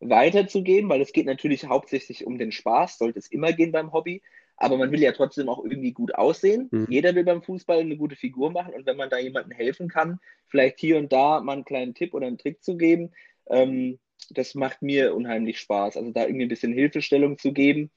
weiterzugeben, 0.00 0.90
weil 0.90 1.00
es 1.00 1.12
geht 1.12 1.26
natürlich 1.26 1.66
hauptsächlich 1.66 2.26
um 2.26 2.38
den 2.38 2.52
Spaß, 2.52 2.98
sollte 2.98 3.18
es 3.18 3.30
immer 3.30 3.52
gehen 3.52 3.72
beim 3.72 3.92
Hobby, 3.92 4.22
aber 4.56 4.76
man 4.76 4.90
will 4.90 5.00
ja 5.00 5.12
trotzdem 5.12 5.48
auch 5.48 5.64
irgendwie 5.64 5.92
gut 5.92 6.14
aussehen. 6.14 6.68
Mhm. 6.70 6.86
Jeder 6.88 7.14
will 7.14 7.24
beim 7.24 7.42
Fußball 7.42 7.80
eine 7.80 7.96
gute 7.96 8.16
Figur 8.16 8.50
machen 8.50 8.74
und 8.74 8.86
wenn 8.86 8.96
man 8.96 9.10
da 9.10 9.18
jemandem 9.18 9.52
helfen 9.52 9.88
kann, 9.88 10.18
vielleicht 10.46 10.78
hier 10.78 10.98
und 10.98 11.12
da 11.12 11.40
mal 11.40 11.54
einen 11.54 11.64
kleinen 11.64 11.94
Tipp 11.94 12.14
oder 12.14 12.26
einen 12.26 12.38
Trick 12.38 12.62
zu 12.62 12.76
geben, 12.76 13.12
ähm, 13.48 13.98
das 14.30 14.54
macht 14.54 14.82
mir 14.82 15.14
unheimlich 15.14 15.60
Spaß. 15.60 15.96
Also 15.96 16.10
da 16.10 16.22
irgendwie 16.22 16.46
ein 16.46 16.50
bisschen 16.50 16.72
Hilfestellung 16.72 17.38
zu 17.38 17.52
geben 17.52 17.90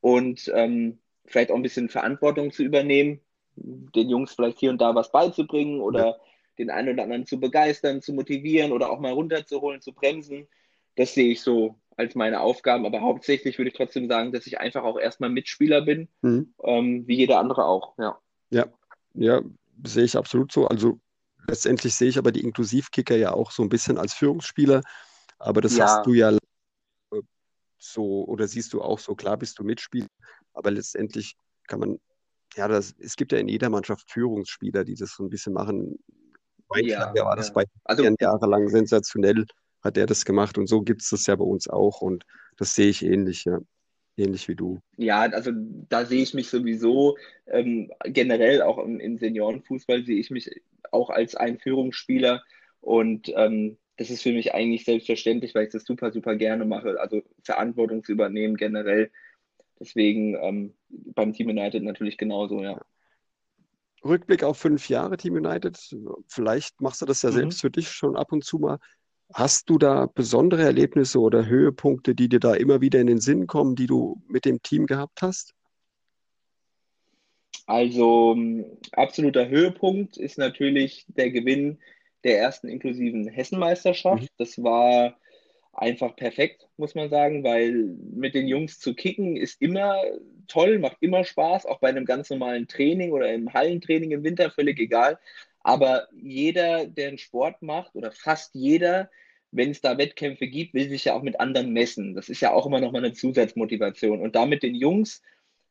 und 0.00 0.50
ähm, 0.54 0.98
vielleicht 1.26 1.50
auch 1.50 1.56
ein 1.56 1.62
bisschen 1.62 1.88
Verantwortung 1.88 2.52
zu 2.52 2.62
übernehmen 2.62 3.20
den 3.60 4.08
Jungs 4.08 4.34
vielleicht 4.34 4.58
hier 4.58 4.70
und 4.70 4.80
da 4.80 4.94
was 4.94 5.10
beizubringen 5.10 5.80
oder 5.80 6.06
ja. 6.06 6.16
den 6.58 6.70
einen 6.70 6.90
oder 6.90 7.04
anderen 7.04 7.26
zu 7.26 7.40
begeistern, 7.40 8.02
zu 8.02 8.12
motivieren 8.12 8.72
oder 8.72 8.90
auch 8.90 9.00
mal 9.00 9.12
runterzuholen, 9.12 9.80
zu 9.80 9.92
bremsen. 9.92 10.48
Das 10.98 11.14
sehe 11.14 11.30
ich 11.30 11.42
so 11.42 11.76
als 11.96 12.14
meine 12.14 12.40
Aufgaben. 12.40 12.84
Aber 12.86 13.00
hauptsächlich 13.00 13.56
würde 13.56 13.70
ich 13.70 13.76
trotzdem 13.76 14.08
sagen, 14.08 14.32
dass 14.32 14.46
ich 14.46 14.58
einfach 14.58 14.82
auch 14.82 14.98
erstmal 14.98 15.30
Mitspieler 15.30 15.82
bin, 15.82 16.08
mhm. 16.22 16.52
ähm, 16.62 17.06
wie 17.06 17.16
jeder 17.16 17.38
andere 17.38 17.64
auch. 17.64 17.94
Ja. 17.98 18.18
ja, 18.50 18.66
ja, 19.14 19.40
sehe 19.84 20.04
ich 20.04 20.16
absolut 20.16 20.52
so. 20.52 20.66
Also 20.66 21.00
letztendlich 21.46 21.94
sehe 21.94 22.08
ich 22.08 22.18
aber 22.18 22.32
die 22.32 22.42
Inklusivkicker 22.42 23.16
ja 23.16 23.32
auch 23.32 23.52
so 23.52 23.62
ein 23.62 23.68
bisschen 23.68 23.96
als 23.96 24.12
Führungsspieler. 24.14 24.82
Aber 25.38 25.60
das 25.60 25.76
ja. 25.76 25.84
hast 25.84 26.04
du 26.04 26.14
ja 26.14 26.36
so, 27.78 28.24
oder 28.24 28.48
siehst 28.48 28.72
du 28.72 28.82
auch 28.82 28.98
so, 28.98 29.14
klar 29.14 29.36
bist 29.36 29.58
du 29.58 29.64
Mitspieler, 29.64 30.08
aber 30.52 30.72
letztendlich 30.72 31.36
kann 31.68 31.78
man, 31.78 32.00
ja, 32.56 32.66
das, 32.66 32.92
es 32.98 33.14
gibt 33.14 33.30
ja 33.30 33.38
in 33.38 33.46
jeder 33.46 33.70
Mannschaft 33.70 34.10
Führungsspieler, 34.10 34.84
die 34.84 34.96
das 34.96 35.14
so 35.14 35.22
ein 35.22 35.30
bisschen 35.30 35.52
machen. 35.52 35.96
Ja, 36.74 37.12
ja 37.14 37.24
war 37.24 37.36
das 37.36 37.52
bei 37.52 37.64
also, 37.84 38.04
jahrelang 38.18 38.68
sensationell, 38.68 39.46
hat 39.82 39.96
er 39.96 40.06
das 40.06 40.24
gemacht 40.24 40.58
und 40.58 40.66
so 40.66 40.82
gibt 40.82 41.02
es 41.02 41.10
das 41.10 41.26
ja 41.26 41.36
bei 41.36 41.44
uns 41.44 41.68
auch 41.68 42.00
und 42.00 42.24
das 42.56 42.74
sehe 42.74 42.88
ich 42.88 43.04
ähnlich, 43.04 43.44
ja. 43.44 43.60
Ähnlich 44.16 44.48
wie 44.48 44.56
du. 44.56 44.80
Ja, 44.96 45.20
also 45.20 45.52
da 45.88 46.04
sehe 46.04 46.24
ich 46.24 46.34
mich 46.34 46.48
sowieso 46.48 47.16
ähm, 47.46 47.92
generell 48.02 48.62
auch 48.62 48.78
im, 48.78 48.98
im, 48.98 49.16
Seniorenfußball 49.16 50.04
sehe 50.04 50.18
ich 50.18 50.30
mich 50.30 50.50
auch 50.90 51.08
als 51.08 51.36
Einführungsspieler 51.36 52.42
und 52.80 53.32
ähm, 53.36 53.78
das 53.96 54.10
ist 54.10 54.22
für 54.22 54.32
mich 54.32 54.54
eigentlich 54.54 54.84
selbstverständlich, 54.84 55.54
weil 55.54 55.66
ich 55.66 55.72
das 55.72 55.84
super, 55.84 56.12
super 56.12 56.36
gerne 56.36 56.64
mache. 56.64 57.00
Also 57.00 57.22
Verantwortung 57.42 58.02
zu 58.02 58.12
übernehmen 58.12 58.56
generell. 58.56 59.10
Deswegen 59.80 60.36
ähm, 60.40 60.74
beim 60.88 61.32
Team 61.32 61.48
United 61.48 61.82
natürlich 61.82 62.16
genauso, 62.16 62.62
ja. 62.62 62.80
Rückblick 64.04 64.44
auf 64.44 64.58
fünf 64.58 64.88
Jahre 64.88 65.16
Team 65.16 65.34
United. 65.34 65.78
Vielleicht 66.28 66.80
machst 66.80 67.02
du 67.02 67.06
das 67.06 67.22
ja 67.22 67.30
mhm. 67.30 67.34
selbst 67.34 67.60
für 67.60 67.70
dich 67.70 67.88
schon 67.90 68.16
ab 68.16 68.32
und 68.32 68.44
zu 68.44 68.58
mal. 68.58 68.78
Hast 69.34 69.68
du 69.68 69.78
da 69.78 70.06
besondere 70.06 70.62
Erlebnisse 70.62 71.20
oder 71.20 71.46
Höhepunkte, 71.46 72.14
die 72.14 72.28
dir 72.28 72.40
da 72.40 72.54
immer 72.54 72.80
wieder 72.80 73.00
in 73.00 73.06
den 73.06 73.20
Sinn 73.20 73.46
kommen, 73.46 73.76
die 73.76 73.86
du 73.86 74.22
mit 74.26 74.44
dem 74.44 74.62
Team 74.62 74.86
gehabt 74.86 75.22
hast? 75.22 75.54
Also 77.66 78.36
absoluter 78.92 79.48
Höhepunkt 79.48 80.16
ist 80.16 80.38
natürlich 80.38 81.04
der 81.08 81.30
Gewinn 81.30 81.78
der 82.24 82.38
ersten 82.38 82.68
inklusiven 82.68 83.28
Hessenmeisterschaft. 83.28 84.22
Mhm. 84.22 84.28
Das 84.38 84.62
war 84.62 85.18
einfach 85.72 86.16
perfekt, 86.16 86.66
muss 86.76 86.94
man 86.94 87.10
sagen, 87.10 87.44
weil 87.44 87.72
mit 87.72 88.34
den 88.34 88.48
Jungs 88.48 88.80
zu 88.80 88.94
kicken 88.94 89.36
ist 89.36 89.60
immer 89.60 89.96
toll, 90.48 90.78
macht 90.78 90.96
immer 91.00 91.24
Spaß, 91.24 91.66
auch 91.66 91.78
bei 91.78 91.88
einem 91.88 92.04
ganz 92.04 92.30
normalen 92.30 92.66
Training 92.66 93.12
oder 93.12 93.32
im 93.32 93.52
Hallentraining 93.52 94.10
im 94.10 94.24
Winter, 94.24 94.50
völlig 94.50 94.80
egal. 94.80 95.18
Aber 95.68 96.08
jeder, 96.12 96.86
der 96.86 97.08
einen 97.08 97.18
Sport 97.18 97.60
macht 97.60 97.94
oder 97.94 98.10
fast 98.10 98.54
jeder, 98.54 99.10
wenn 99.50 99.70
es 99.70 99.82
da 99.82 99.98
Wettkämpfe 99.98 100.46
gibt, 100.46 100.72
will 100.72 100.88
sich 100.88 101.04
ja 101.04 101.14
auch 101.14 101.20
mit 101.20 101.38
anderen 101.40 101.74
messen. 101.74 102.14
Das 102.14 102.30
ist 102.30 102.40
ja 102.40 102.54
auch 102.54 102.64
immer 102.64 102.80
nochmal 102.80 103.04
eine 103.04 103.12
Zusatzmotivation. 103.12 104.22
Und 104.22 104.34
da 104.34 104.46
mit 104.46 104.62
den 104.62 104.74
Jungs 104.74 105.20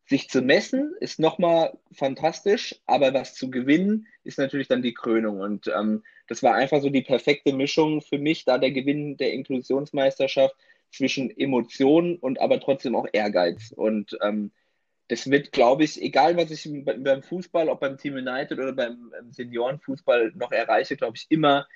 sich 0.05 0.29
zu 0.29 0.43
messen, 0.43 0.93
ist 0.99 1.19
nochmal 1.19 1.79
fantastisch, 1.91 2.75
aber 2.85 3.11
was 3.15 3.33
zu 3.33 3.49
gewinnen, 3.49 4.05
ist 4.23 4.37
natürlich 4.37 4.67
dann 4.67 4.83
die 4.83 4.93
Krönung. 4.93 5.39
Und 5.39 5.65
ähm, 5.75 6.03
das 6.27 6.43
war 6.43 6.53
einfach 6.53 6.79
so 6.79 6.91
die 6.91 7.01
perfekte 7.01 7.51
Mischung 7.51 8.03
für 8.03 8.19
mich, 8.19 8.45
da 8.45 8.59
der 8.59 8.69
Gewinn 8.69 9.17
der 9.17 9.33
Inklusionsmeisterschaft 9.33 10.55
zwischen 10.91 11.35
Emotionen 11.35 12.17
und 12.17 12.39
aber 12.39 12.59
trotzdem 12.59 12.95
auch 12.95 13.07
Ehrgeiz. 13.13 13.73
Und 13.75 14.15
ähm, 14.21 14.51
das 15.07 15.29
wird, 15.29 15.51
glaube 15.51 15.83
ich, 15.83 16.01
egal 16.01 16.35
was 16.37 16.51
ich 16.51 16.69
beim 16.85 17.23
Fußball, 17.23 17.69
ob 17.69 17.79
beim 17.79 17.97
Team 17.97 18.15
United 18.15 18.59
oder 18.59 18.73
beim 18.73 19.11
Seniorenfußball 19.31 20.33
noch 20.35 20.51
erreiche, 20.51 20.97
glaube 20.97 21.17
ich, 21.17 21.27
immer 21.29 21.67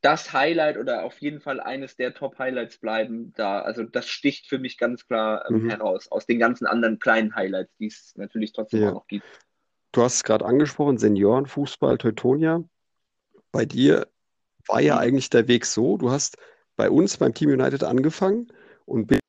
das 0.00 0.32
Highlight 0.32 0.78
oder 0.78 1.04
auf 1.04 1.18
jeden 1.20 1.40
Fall 1.40 1.60
eines 1.60 1.94
der 1.96 2.12
Top-Highlights 2.12 2.78
bleiben 2.78 3.32
da. 3.36 3.60
Also 3.60 3.84
das 3.84 4.08
sticht 4.08 4.48
für 4.48 4.58
mich 4.58 4.76
ganz 4.76 5.06
klar 5.06 5.48
ähm, 5.48 5.62
mhm. 5.62 5.70
heraus 5.70 6.10
aus 6.10 6.26
den 6.26 6.40
ganzen 6.40 6.66
anderen 6.66 6.98
kleinen 6.98 7.36
Highlights, 7.36 7.72
die 7.78 7.86
es 7.86 8.12
natürlich 8.16 8.52
trotzdem 8.52 8.82
ja. 8.82 8.88
auch 8.90 8.94
noch 8.94 9.06
gibt. 9.06 9.24
Du 9.92 10.02
hast 10.02 10.16
es 10.16 10.24
gerade 10.24 10.44
angesprochen, 10.44 10.98
Seniorenfußball, 10.98 11.98
Teutonia. 11.98 12.64
Bei 13.52 13.64
dir 13.64 14.08
war 14.66 14.80
ja 14.80 14.94
mhm. 14.94 15.00
eigentlich 15.00 15.30
der 15.30 15.46
Weg 15.46 15.66
so, 15.66 15.96
du 15.96 16.10
hast 16.10 16.36
bei 16.74 16.90
uns 16.90 17.16
beim 17.16 17.32
Team 17.32 17.50
United 17.50 17.84
angefangen 17.84 18.48
und 18.86 19.06
bist 19.06 19.21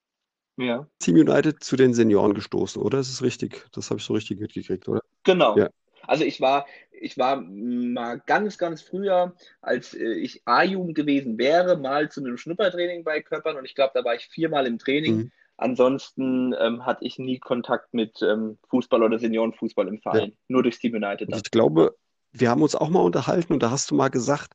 ja. 0.58 0.88
Team 1.00 1.16
United 1.16 1.64
zu 1.64 1.76
den 1.76 1.94
Senioren 1.94 2.34
gestoßen, 2.34 2.82
oder? 2.82 2.98
Das 2.98 3.10
ist 3.10 3.22
richtig. 3.22 3.66
Das 3.72 3.90
habe 3.90 4.00
ich 4.00 4.06
so 4.06 4.14
richtig 4.14 4.40
mitgekriegt, 4.40 4.88
oder? 4.88 5.02
Genau. 5.24 5.58
Ja. 5.58 5.70
Also 6.06 6.26
ich 6.26 6.42
war, 6.42 6.66
ich 6.92 7.18
war 7.18 7.42
mal 7.42 8.22
ganz, 8.26 8.58
ganz 8.58 8.82
früher, 8.82 9.34
als 9.62 9.94
äh, 9.94 10.14
ich 10.14 10.42
A-Jugend 10.46 10.96
gewesen 10.96 11.38
wäre, 11.38 11.78
mal 11.78 12.10
zu 12.10 12.22
einem 12.22 12.38
Schnuppertraining 12.38 13.04
bei 13.04 13.22
Körpern 13.22 13.58
und 13.58 13.66
ich 13.66 13.76
glaube, 13.76 13.92
da 13.94 14.04
war 14.04 14.16
ich 14.16 14.28
viermal 14.28 14.68
im 14.68 14.80
Training. 14.80 15.16
Mhm. 15.16 15.32
Ansonsten 15.58 16.54
ähm, 16.60 16.86
hatte 16.86 17.06
ich 17.06 17.20
nie 17.20 17.40
Kontakt 17.40 17.94
mit 17.94 18.22
ähm, 18.22 18.58
Fußball 18.70 19.04
oder 19.04 19.20
Seniorenfußball 19.20 19.88
im 19.88 20.00
Verein, 20.00 20.30
ja. 20.30 20.36
nur 20.48 20.64
durchs 20.64 20.80
Team 20.80 20.96
United. 20.96 21.30
Ich 21.34 21.52
glaube, 21.52 21.96
wir 22.32 22.50
haben 22.50 22.64
uns 22.64 22.76
auch 22.76 22.90
mal 22.90 23.02
unterhalten 23.02 23.54
und 23.54 23.62
da 23.62 23.70
hast 23.70 23.92
du 23.92 23.96
mal 23.96 24.10
gesagt, 24.10 24.54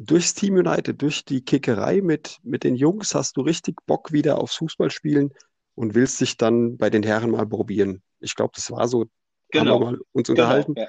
durchs 0.00 0.34
Team 0.34 0.56
United, 0.56 1.00
durch 1.00 1.24
die 1.24 1.44
Kickerei 1.44 2.00
mit, 2.00 2.38
mit 2.42 2.64
den 2.64 2.76
Jungs 2.76 3.14
hast 3.14 3.36
du 3.36 3.42
richtig 3.42 3.76
Bock 3.86 4.12
wieder 4.12 4.38
aufs 4.38 4.56
Fußballspielen 4.56 5.32
und 5.74 5.94
willst 5.94 6.20
dich 6.20 6.36
dann 6.36 6.76
bei 6.76 6.90
den 6.90 7.02
Herren 7.02 7.30
mal 7.30 7.46
probieren. 7.46 8.02
Ich 8.20 8.34
glaube, 8.34 8.52
das 8.54 8.70
war 8.70 8.88
so, 8.88 9.06
genau. 9.50 9.74
haben 9.74 9.80
wir 9.80 9.84
mal 9.92 10.00
uns 10.12 10.28
genau, 10.28 10.42
unterhalten. 10.42 10.74
Ja. 10.76 10.86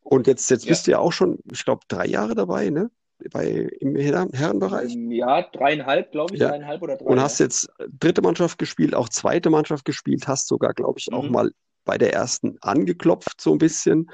Und 0.00 0.26
jetzt, 0.26 0.50
jetzt 0.50 0.64
ja. 0.64 0.70
bist 0.70 0.86
du 0.86 0.90
ja 0.92 0.98
auch 0.98 1.12
schon, 1.12 1.38
ich 1.50 1.64
glaube, 1.64 1.82
drei 1.88 2.06
Jahre 2.06 2.34
dabei, 2.34 2.70
ne? 2.70 2.90
Bei, 3.30 3.48
Im 3.80 3.96
Herrenbereich? 3.96 4.92
Ähm, 4.92 5.10
ja, 5.12 5.42
dreieinhalb, 5.42 6.12
glaube 6.12 6.34
ich, 6.34 6.40
ja. 6.40 6.48
dreieinhalb 6.48 6.82
oder 6.82 6.96
drei. 6.96 7.06
Und 7.06 7.20
hast 7.20 7.38
jetzt 7.38 7.70
dritte 7.88 8.20
Mannschaft 8.20 8.58
gespielt, 8.58 8.94
auch 8.94 9.08
zweite 9.08 9.50
Mannschaft 9.50 9.84
gespielt, 9.84 10.28
hast 10.28 10.48
sogar, 10.48 10.74
glaube 10.74 10.98
ich, 10.98 11.12
auch 11.12 11.22
mhm. 11.22 11.32
mal 11.32 11.50
bei 11.84 11.96
der 11.96 12.12
ersten 12.12 12.58
angeklopft, 12.60 13.40
so 13.40 13.52
ein 13.52 13.58
bisschen. 13.58 14.10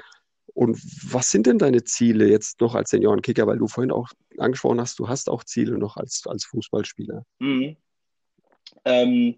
Und 0.53 0.77
was 1.11 1.29
sind 1.31 1.47
denn 1.47 1.57
deine 1.57 1.83
Ziele 1.83 2.27
jetzt 2.27 2.61
noch 2.61 2.75
als 2.75 2.89
Seniorenkicker? 2.89 3.47
Weil 3.47 3.57
du 3.57 3.67
vorhin 3.67 3.91
auch 3.91 4.09
angesprochen 4.37 4.81
hast, 4.81 4.99
du 4.99 5.07
hast 5.07 5.29
auch 5.29 5.43
Ziele 5.43 5.77
noch 5.77 5.97
als, 5.97 6.23
als 6.27 6.45
Fußballspieler. 6.45 7.25
Mhm. 7.39 7.77
Ähm, 8.85 9.35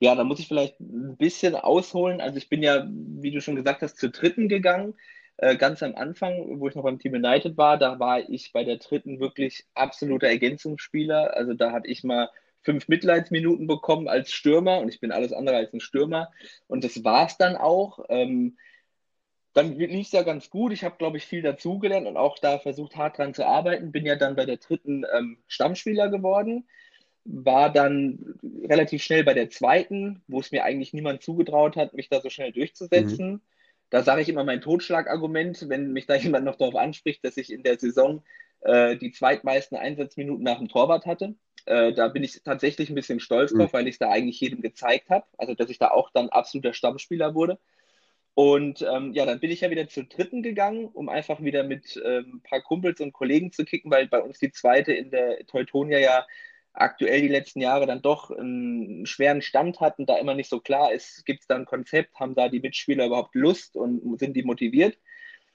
ja, 0.00 0.14
da 0.14 0.24
muss 0.24 0.38
ich 0.38 0.48
vielleicht 0.48 0.78
ein 0.80 1.16
bisschen 1.16 1.54
ausholen. 1.54 2.20
Also 2.20 2.38
ich 2.38 2.48
bin 2.48 2.62
ja, 2.62 2.86
wie 2.88 3.30
du 3.30 3.40
schon 3.40 3.56
gesagt 3.56 3.82
hast, 3.82 3.98
zur 3.98 4.10
dritten 4.10 4.48
gegangen. 4.48 4.94
Äh, 5.38 5.56
ganz 5.56 5.82
am 5.82 5.94
Anfang, 5.94 6.60
wo 6.60 6.68
ich 6.68 6.74
noch 6.74 6.82
beim 6.82 6.98
Team 6.98 7.14
United 7.14 7.56
war, 7.56 7.78
da 7.78 7.98
war 7.98 8.28
ich 8.28 8.52
bei 8.52 8.64
der 8.64 8.78
dritten 8.78 9.20
wirklich 9.20 9.66
absoluter 9.74 10.28
Ergänzungsspieler. 10.28 11.36
Also 11.36 11.54
da 11.54 11.72
hatte 11.72 11.88
ich 11.88 12.04
mal 12.04 12.30
fünf 12.62 12.88
Mitleidsminuten 12.88 13.66
bekommen 13.66 14.08
als 14.08 14.32
Stürmer 14.32 14.80
und 14.80 14.88
ich 14.88 15.00
bin 15.00 15.12
alles 15.12 15.32
andere 15.32 15.56
als 15.56 15.72
ein 15.72 15.80
Stürmer. 15.80 16.30
Und 16.66 16.84
das 16.84 17.04
war 17.04 17.26
es 17.26 17.36
dann 17.36 17.56
auch. 17.56 18.04
Ähm, 18.08 18.56
dann 19.54 19.76
lief 19.76 20.06
es 20.06 20.12
ja 20.12 20.22
ganz 20.22 20.50
gut. 20.50 20.72
Ich 20.72 20.84
habe, 20.84 20.96
glaube 20.98 21.16
ich, 21.16 21.26
viel 21.26 21.42
dazugelernt 21.42 22.06
und 22.06 22.16
auch 22.16 22.38
da 22.38 22.58
versucht, 22.58 22.96
hart 22.96 23.18
dran 23.18 23.34
zu 23.34 23.46
arbeiten. 23.46 23.92
Bin 23.92 24.06
ja 24.06 24.16
dann 24.16 24.36
bei 24.36 24.46
der 24.46 24.58
dritten 24.58 25.04
ähm, 25.16 25.38
Stammspieler 25.46 26.08
geworden 26.08 26.64
war 27.28 27.70
dann 27.70 28.38
relativ 28.64 29.02
schnell 29.02 29.22
bei 29.22 29.34
der 29.34 29.50
zweiten, 29.50 30.22
wo 30.28 30.40
es 30.40 30.50
mir 30.50 30.64
eigentlich 30.64 30.94
niemand 30.94 31.22
zugetraut 31.22 31.76
hat, 31.76 31.92
mich 31.92 32.08
da 32.08 32.20
so 32.20 32.30
schnell 32.30 32.52
durchzusetzen. 32.52 33.32
Mhm. 33.32 33.40
Da 33.90 34.02
sage 34.02 34.22
ich 34.22 34.28
immer 34.28 34.44
mein 34.44 34.62
Totschlagargument, 34.62 35.68
wenn 35.68 35.92
mich 35.92 36.06
da 36.06 36.14
jemand 36.16 36.44
noch 36.46 36.56
darauf 36.56 36.74
anspricht, 36.74 37.24
dass 37.24 37.36
ich 37.36 37.52
in 37.52 37.62
der 37.62 37.78
Saison 37.78 38.22
äh, 38.60 38.96
die 38.96 39.12
zweitmeisten 39.12 39.76
Einsatzminuten 39.76 40.42
nach 40.42 40.58
dem 40.58 40.68
Torwart 40.68 41.04
hatte. 41.04 41.34
Äh, 41.66 41.92
da 41.92 42.08
bin 42.08 42.24
ich 42.24 42.42
tatsächlich 42.42 42.88
ein 42.88 42.94
bisschen 42.94 43.20
stolz 43.20 43.52
drauf, 43.52 43.72
mhm. 43.72 43.76
weil 43.76 43.88
ich 43.88 43.96
es 43.96 43.98
da 43.98 44.10
eigentlich 44.10 44.40
jedem 44.40 44.62
gezeigt 44.62 45.10
habe. 45.10 45.26
Also, 45.36 45.54
dass 45.54 45.68
ich 45.68 45.78
da 45.78 45.90
auch 45.90 46.10
dann 46.10 46.30
absoluter 46.30 46.72
Stammspieler 46.72 47.34
wurde. 47.34 47.58
Und 48.38 48.86
ähm, 48.88 49.14
ja, 49.14 49.26
dann 49.26 49.40
bin 49.40 49.50
ich 49.50 49.62
ja 49.62 49.70
wieder 49.70 49.88
zur 49.88 50.04
dritten 50.04 50.44
gegangen, 50.44 50.86
um 50.86 51.08
einfach 51.08 51.42
wieder 51.42 51.64
mit 51.64 52.00
ähm, 52.04 52.34
ein 52.34 52.40
paar 52.42 52.60
Kumpels 52.60 53.00
und 53.00 53.12
Kollegen 53.12 53.50
zu 53.50 53.64
kicken, 53.64 53.90
weil 53.90 54.06
bei 54.06 54.20
uns 54.20 54.38
die 54.38 54.52
zweite 54.52 54.92
in 54.92 55.10
der 55.10 55.44
Teutonia 55.48 55.98
ja 55.98 56.24
aktuell 56.72 57.20
die 57.20 57.26
letzten 57.26 57.60
Jahre 57.60 57.84
dann 57.86 58.00
doch 58.00 58.30
einen 58.30 59.06
schweren 59.06 59.42
Stand 59.42 59.80
hatten, 59.80 60.06
da 60.06 60.18
immer 60.18 60.34
nicht 60.34 60.48
so 60.48 60.60
klar 60.60 60.92
ist, 60.92 61.26
gibt 61.26 61.40
es 61.40 61.46
da 61.48 61.56
ein 61.56 61.64
Konzept, 61.64 62.14
haben 62.20 62.36
da 62.36 62.48
die 62.48 62.60
Mitspieler 62.60 63.06
überhaupt 63.06 63.34
Lust 63.34 63.74
und 63.74 64.20
sind 64.20 64.36
die 64.36 64.44
motiviert? 64.44 64.96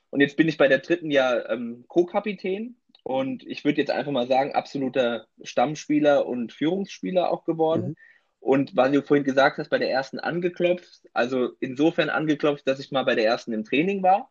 Und 0.10 0.20
jetzt 0.20 0.36
bin 0.36 0.50
ich 0.50 0.58
bei 0.58 0.68
der 0.68 0.80
dritten 0.80 1.10
ja 1.10 1.50
ähm, 1.52 1.86
Co-Kapitän 1.88 2.76
und 3.04 3.48
ich 3.48 3.64
würde 3.64 3.80
jetzt 3.80 3.92
einfach 3.92 4.12
mal 4.12 4.28
sagen, 4.28 4.52
absoluter 4.52 5.28
Stammspieler 5.42 6.26
und 6.26 6.52
Führungsspieler 6.52 7.32
auch 7.32 7.46
geworden. 7.46 7.92
Mhm. 7.92 7.96
Und 8.44 8.76
was 8.76 8.92
du 8.92 9.02
vorhin 9.02 9.24
gesagt 9.24 9.58
hast, 9.58 9.70
bei 9.70 9.78
der 9.78 9.90
ersten 9.90 10.20
angeklopft, 10.20 11.08
also 11.14 11.54
insofern 11.62 12.10
angeklopft, 12.10 12.68
dass 12.68 12.80
ich 12.82 12.92
mal 12.92 13.04
bei 13.04 13.16
der 13.16 13.26
ersten 13.26 13.54
im 13.54 13.64
Training 13.64 14.04
war. 14.04 14.30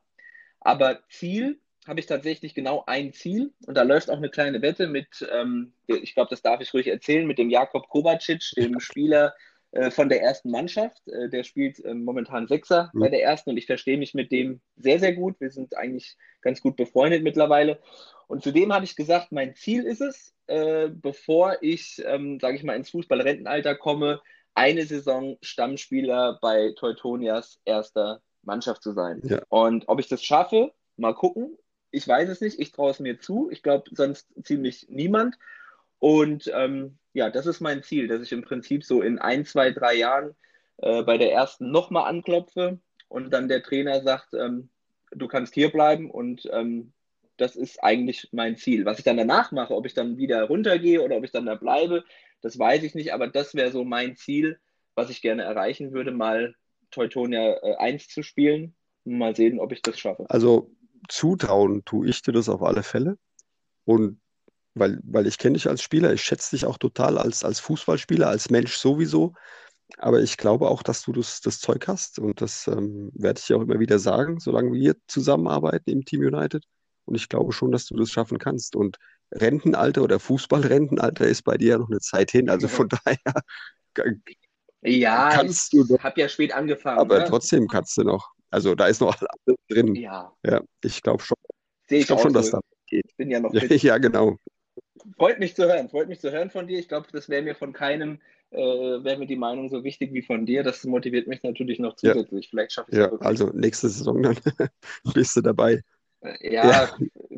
Aber 0.60 1.00
Ziel 1.08 1.58
habe 1.88 1.98
ich 1.98 2.04
tatsächlich 2.04 2.54
genau 2.54 2.84
ein 2.86 3.14
Ziel 3.14 3.54
und 3.66 3.74
da 3.74 3.82
läuft 3.84 4.10
auch 4.10 4.18
eine 4.18 4.28
kleine 4.28 4.60
Wette 4.60 4.86
mit, 4.86 5.26
ähm, 5.32 5.72
ich 5.86 6.14
glaube, 6.14 6.28
das 6.28 6.42
darf 6.42 6.60
ich 6.60 6.74
ruhig 6.74 6.88
erzählen, 6.88 7.26
mit 7.26 7.38
dem 7.38 7.48
Jakob 7.48 7.88
Kovacic, 7.88 8.52
dem 8.54 8.80
Spieler 8.80 9.32
äh, 9.70 9.90
von 9.90 10.10
der 10.10 10.20
ersten 10.20 10.50
Mannschaft. 10.50 11.08
Äh, 11.08 11.30
der 11.30 11.42
spielt 11.42 11.82
äh, 11.82 11.94
momentan 11.94 12.46
Sechser 12.46 12.90
mhm. 12.92 13.00
bei 13.00 13.08
der 13.08 13.22
ersten 13.22 13.48
und 13.48 13.56
ich 13.56 13.64
verstehe 13.64 13.96
mich 13.96 14.12
mit 14.12 14.30
dem 14.30 14.60
sehr, 14.76 14.98
sehr 14.98 15.14
gut. 15.14 15.40
Wir 15.40 15.50
sind 15.50 15.74
eigentlich 15.74 16.18
ganz 16.42 16.60
gut 16.60 16.76
befreundet 16.76 17.22
mittlerweile. 17.22 17.80
Und 18.32 18.42
zudem 18.42 18.72
habe 18.72 18.86
ich 18.86 18.96
gesagt, 18.96 19.30
mein 19.30 19.54
Ziel 19.54 19.84
ist 19.84 20.00
es, 20.00 20.32
äh, 20.46 20.88
bevor 20.88 21.58
ich, 21.60 22.02
ähm, 22.06 22.40
sage 22.40 22.56
ich 22.56 22.62
mal, 22.62 22.76
ins 22.76 22.88
Fußballrentenalter 22.88 23.74
komme, 23.74 24.22
eine 24.54 24.86
Saison 24.86 25.36
Stammspieler 25.42 26.38
bei 26.40 26.72
Teutonias 26.74 27.60
erster 27.66 28.22
Mannschaft 28.42 28.82
zu 28.82 28.92
sein. 28.92 29.20
Ja. 29.22 29.42
Und 29.50 29.86
ob 29.86 30.00
ich 30.00 30.08
das 30.08 30.24
schaffe, 30.24 30.72
mal 30.96 31.14
gucken. 31.14 31.58
Ich 31.90 32.08
weiß 32.08 32.30
es 32.30 32.40
nicht, 32.40 32.58
ich 32.58 32.72
traue 32.72 32.92
es 32.92 33.00
mir 33.00 33.20
zu. 33.20 33.50
Ich 33.50 33.62
glaube, 33.62 33.90
sonst 33.90 34.26
ziemlich 34.42 34.86
niemand. 34.88 35.36
Und 35.98 36.50
ähm, 36.54 36.96
ja, 37.12 37.28
das 37.28 37.44
ist 37.44 37.60
mein 37.60 37.82
Ziel, 37.82 38.08
dass 38.08 38.22
ich 38.22 38.32
im 38.32 38.44
Prinzip 38.44 38.82
so 38.82 39.02
in 39.02 39.18
ein, 39.18 39.44
zwei, 39.44 39.72
drei 39.72 39.92
Jahren 39.92 40.34
äh, 40.78 41.02
bei 41.02 41.18
der 41.18 41.32
ersten 41.32 41.70
nochmal 41.70 42.08
anklopfe 42.08 42.78
und 43.08 43.30
dann 43.30 43.48
der 43.48 43.62
Trainer 43.62 44.00
sagt, 44.00 44.32
ähm, 44.32 44.70
du 45.10 45.28
kannst 45.28 45.52
hier 45.52 45.70
bleiben 45.70 46.10
und 46.10 46.48
ähm, 46.50 46.94
das 47.42 47.56
ist 47.56 47.82
eigentlich 47.82 48.28
mein 48.32 48.56
Ziel. 48.56 48.84
Was 48.84 48.98
ich 48.98 49.04
dann 49.04 49.16
danach 49.16 49.50
mache, 49.50 49.74
ob 49.74 49.84
ich 49.84 49.94
dann 49.94 50.16
wieder 50.16 50.44
runtergehe 50.44 51.02
oder 51.02 51.16
ob 51.16 51.24
ich 51.24 51.32
dann 51.32 51.46
da 51.46 51.56
bleibe, 51.56 52.04
das 52.40 52.58
weiß 52.58 52.82
ich 52.84 52.94
nicht, 52.94 53.12
aber 53.12 53.26
das 53.26 53.54
wäre 53.54 53.72
so 53.72 53.84
mein 53.84 54.16
Ziel, 54.16 54.58
was 54.94 55.10
ich 55.10 55.22
gerne 55.22 55.42
erreichen 55.42 55.92
würde, 55.92 56.12
mal 56.12 56.54
Teutonia 56.90 57.56
äh, 57.62 57.76
1 57.76 58.08
zu 58.08 58.22
spielen. 58.22 58.74
Mal 59.04 59.34
sehen, 59.34 59.58
ob 59.58 59.72
ich 59.72 59.82
das 59.82 59.98
schaffe. 59.98 60.26
Also 60.28 60.70
zutrauen 61.08 61.84
tue 61.84 62.08
ich 62.08 62.22
dir 62.22 62.32
das 62.32 62.48
auf 62.48 62.62
alle 62.62 62.84
Fälle. 62.84 63.18
Und 63.84 64.20
weil, 64.74 65.00
weil 65.02 65.26
ich 65.26 65.38
kenne 65.38 65.54
dich 65.54 65.68
als 65.68 65.82
Spieler, 65.82 66.12
ich 66.12 66.22
schätze 66.22 66.54
dich 66.54 66.64
auch 66.64 66.78
total 66.78 67.18
als, 67.18 67.44
als 67.44 67.58
Fußballspieler, 67.58 68.28
als 68.28 68.50
Mensch 68.50 68.76
sowieso. 68.76 69.34
Aber 69.98 70.20
ich 70.20 70.36
glaube 70.36 70.68
auch, 70.68 70.84
dass 70.84 71.02
du 71.02 71.12
das, 71.12 71.40
das 71.40 71.58
Zeug 71.58 71.88
hast. 71.88 72.20
Und 72.20 72.40
das 72.40 72.68
ähm, 72.68 73.10
werde 73.14 73.40
ich 73.40 73.46
dir 73.46 73.56
auch 73.56 73.62
immer 73.62 73.80
wieder 73.80 73.98
sagen, 73.98 74.38
solange 74.38 74.72
wir 74.72 74.94
zusammenarbeiten 75.08 75.90
im 75.90 76.04
Team 76.04 76.20
United. 76.20 76.64
Und 77.04 77.14
ich 77.14 77.28
glaube 77.28 77.52
schon, 77.52 77.72
dass 77.72 77.86
du 77.86 77.96
das 77.96 78.10
schaffen 78.10 78.38
kannst. 78.38 78.76
Und 78.76 78.98
Rentenalter 79.32 80.02
oder 80.02 80.18
Fußballrentenalter 80.18 81.26
ist 81.26 81.42
bei 81.42 81.56
dir 81.56 81.70
ja 81.70 81.78
noch 81.78 81.90
eine 81.90 82.00
Zeit 82.00 82.30
hin. 82.30 82.48
Also 82.48 82.68
von 82.68 82.88
daher 82.88 83.18
ja, 84.82 85.30
kannst 85.30 85.72
du. 85.72 85.84
Ich 85.94 86.02
habe 86.02 86.20
ja 86.20 86.28
spät 86.28 86.52
angefangen. 86.52 86.98
Aber 86.98 87.20
ne? 87.20 87.24
trotzdem 87.28 87.66
kannst 87.68 87.96
du 87.96 88.02
noch. 88.02 88.30
Also 88.50 88.74
da 88.74 88.86
ist 88.86 89.00
noch 89.00 89.16
alles 89.46 89.58
drin. 89.68 89.94
Ja. 89.94 90.32
Ja, 90.44 90.60
ich 90.82 91.02
glaube 91.02 91.22
schon. 91.22 91.36
Ich, 91.88 92.00
ich 92.00 92.06
glaube 92.06 92.22
schon, 92.22 92.32
dass 92.32 92.50
da 92.50 92.60
geht. 92.86 93.16
Bin 93.16 93.30
ja 93.30 93.40
noch. 93.40 93.52
Ja, 93.52 93.64
ja, 93.64 93.98
genau. 93.98 94.38
Freut 95.16 95.38
mich 95.38 95.56
zu 95.56 95.64
hören. 95.64 95.88
Freut 95.88 96.08
mich 96.08 96.20
zu 96.20 96.30
hören 96.30 96.50
von 96.50 96.66
dir. 96.66 96.78
Ich 96.78 96.88
glaube, 96.88 97.08
das 97.12 97.28
wäre 97.28 97.42
mir 97.42 97.54
von 97.54 97.72
keinem 97.72 98.20
äh, 98.52 99.02
wäre 99.02 99.18
mir 99.18 99.26
die 99.26 99.36
Meinung 99.36 99.70
so 99.70 99.82
wichtig 99.82 100.12
wie 100.12 100.22
von 100.22 100.46
dir. 100.46 100.62
Das 100.62 100.84
motiviert 100.84 101.26
mich 101.26 101.42
natürlich 101.42 101.78
noch 101.78 101.96
zusätzlich. 101.96 102.46
Ja. 102.46 102.50
Vielleicht 102.50 102.72
schaffe 102.72 102.90
ich 102.90 102.98
es 102.98 103.04
ja, 103.04 103.18
Also 103.20 103.46
nächste 103.54 103.88
Saison 103.88 104.22
dann 104.22 104.36
bist 105.14 105.36
du 105.36 105.40
dabei. 105.40 105.82
Ja, 106.40 106.68
ja, 106.68 106.90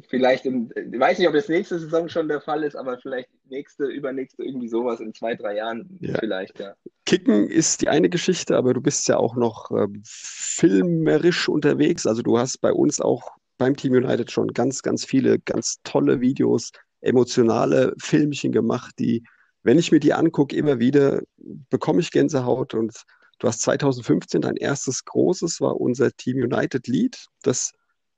vielleicht, 0.08 0.44
im, 0.44 0.70
ich 0.76 1.00
weiß 1.00 1.18
nicht, 1.18 1.28
ob 1.28 1.34
das 1.34 1.48
nächste 1.48 1.78
Saison 1.78 2.08
schon 2.08 2.28
der 2.28 2.40
Fall 2.40 2.64
ist, 2.64 2.76
aber 2.76 2.98
vielleicht 2.98 3.30
nächste, 3.48 3.86
übernächste, 3.86 4.44
irgendwie 4.44 4.68
sowas 4.68 5.00
in 5.00 5.14
zwei, 5.14 5.34
drei 5.34 5.56
Jahren 5.56 5.98
ja. 6.00 6.18
vielleicht, 6.18 6.58
ja. 6.60 6.74
Kicken 7.06 7.48
ist 7.48 7.80
die 7.80 7.88
eine 7.88 8.10
Geschichte, 8.10 8.56
aber 8.56 8.74
du 8.74 8.80
bist 8.80 9.08
ja 9.08 9.16
auch 9.16 9.36
noch 9.36 9.70
äh, 9.70 9.86
filmerisch 10.04 11.48
unterwegs. 11.48 12.06
Also 12.06 12.22
du 12.22 12.38
hast 12.38 12.60
bei 12.60 12.72
uns 12.72 13.00
auch 13.00 13.32
beim 13.56 13.76
Team 13.76 13.92
United 13.92 14.30
schon 14.30 14.48
ganz, 14.48 14.82
ganz 14.82 15.04
viele 15.04 15.38
ganz 15.38 15.76
tolle 15.84 16.20
Videos, 16.20 16.70
emotionale 17.00 17.94
Filmchen 17.98 18.52
gemacht, 18.52 18.94
die, 18.98 19.24
wenn 19.62 19.78
ich 19.78 19.92
mir 19.92 20.00
die 20.00 20.12
angucke, 20.12 20.56
immer 20.56 20.78
wieder 20.78 21.22
bekomme 21.70 22.00
ich 22.00 22.10
Gänsehaut 22.10 22.74
und 22.74 23.04
du 23.38 23.48
hast 23.48 23.62
2015 23.62 24.42
dein 24.42 24.56
erstes 24.56 25.04
großes, 25.04 25.60
war 25.60 25.80
unser 25.80 26.10
Team 26.12 26.38
United 26.38 26.86
Lied, 26.86 27.26
das 27.42 27.72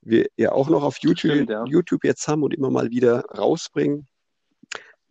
wir 0.06 0.26
ja 0.36 0.52
auch 0.52 0.68
noch 0.68 0.82
auf 0.82 0.98
YouTube, 0.98 1.32
Stimmt, 1.32 1.50
ja. 1.50 1.64
YouTube 1.66 2.04
jetzt 2.04 2.26
haben 2.28 2.42
und 2.42 2.54
immer 2.54 2.70
mal 2.70 2.90
wieder 2.90 3.24
rausbringen. 3.26 4.06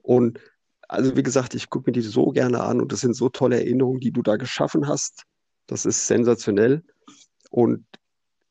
Und 0.02 0.40
also 0.88 1.16
wie 1.16 1.24
gesagt, 1.24 1.56
ich 1.56 1.70
gucke 1.70 1.90
mir 1.90 1.94
die 1.94 2.02
so 2.02 2.28
gerne 2.28 2.62
an 2.62 2.80
und 2.82 2.92
das 2.92 3.02
sind 3.02 3.16
so 3.16 3.30
tolle 3.30 3.58
Erinnerungen, 3.58 4.00
die 4.00 4.12
du 4.12 4.22
da 4.22 4.38
geschaffen 4.38 4.88
hast. 4.88 5.24
Das 5.68 5.86
ist 5.86 6.08
sensationell. 6.08 6.84
Und 7.50 7.86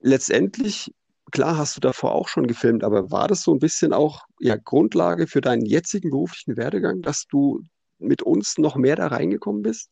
letztendlich, 0.00 0.92
klar 1.30 1.56
hast 1.56 1.76
du 1.76 1.80
davor 1.80 2.12
auch 2.12 2.28
schon 2.28 2.46
gefilmt, 2.46 2.84
aber 2.84 3.10
war 3.10 3.28
das 3.28 3.42
so 3.42 3.52
ein 3.52 3.60
bisschen 3.60 3.92
auch 3.92 4.24
ja, 4.40 4.56
Grundlage 4.56 5.26
für 5.26 5.40
deinen 5.40 5.64
jetzigen 5.64 6.10
beruflichen 6.10 6.56
Werdegang, 6.56 7.02
dass 7.02 7.26
du 7.26 7.62
mit 7.98 8.22
uns 8.22 8.58
noch 8.58 8.76
mehr 8.76 8.96
da 8.96 9.06
reingekommen 9.06 9.62
bist? 9.62 9.90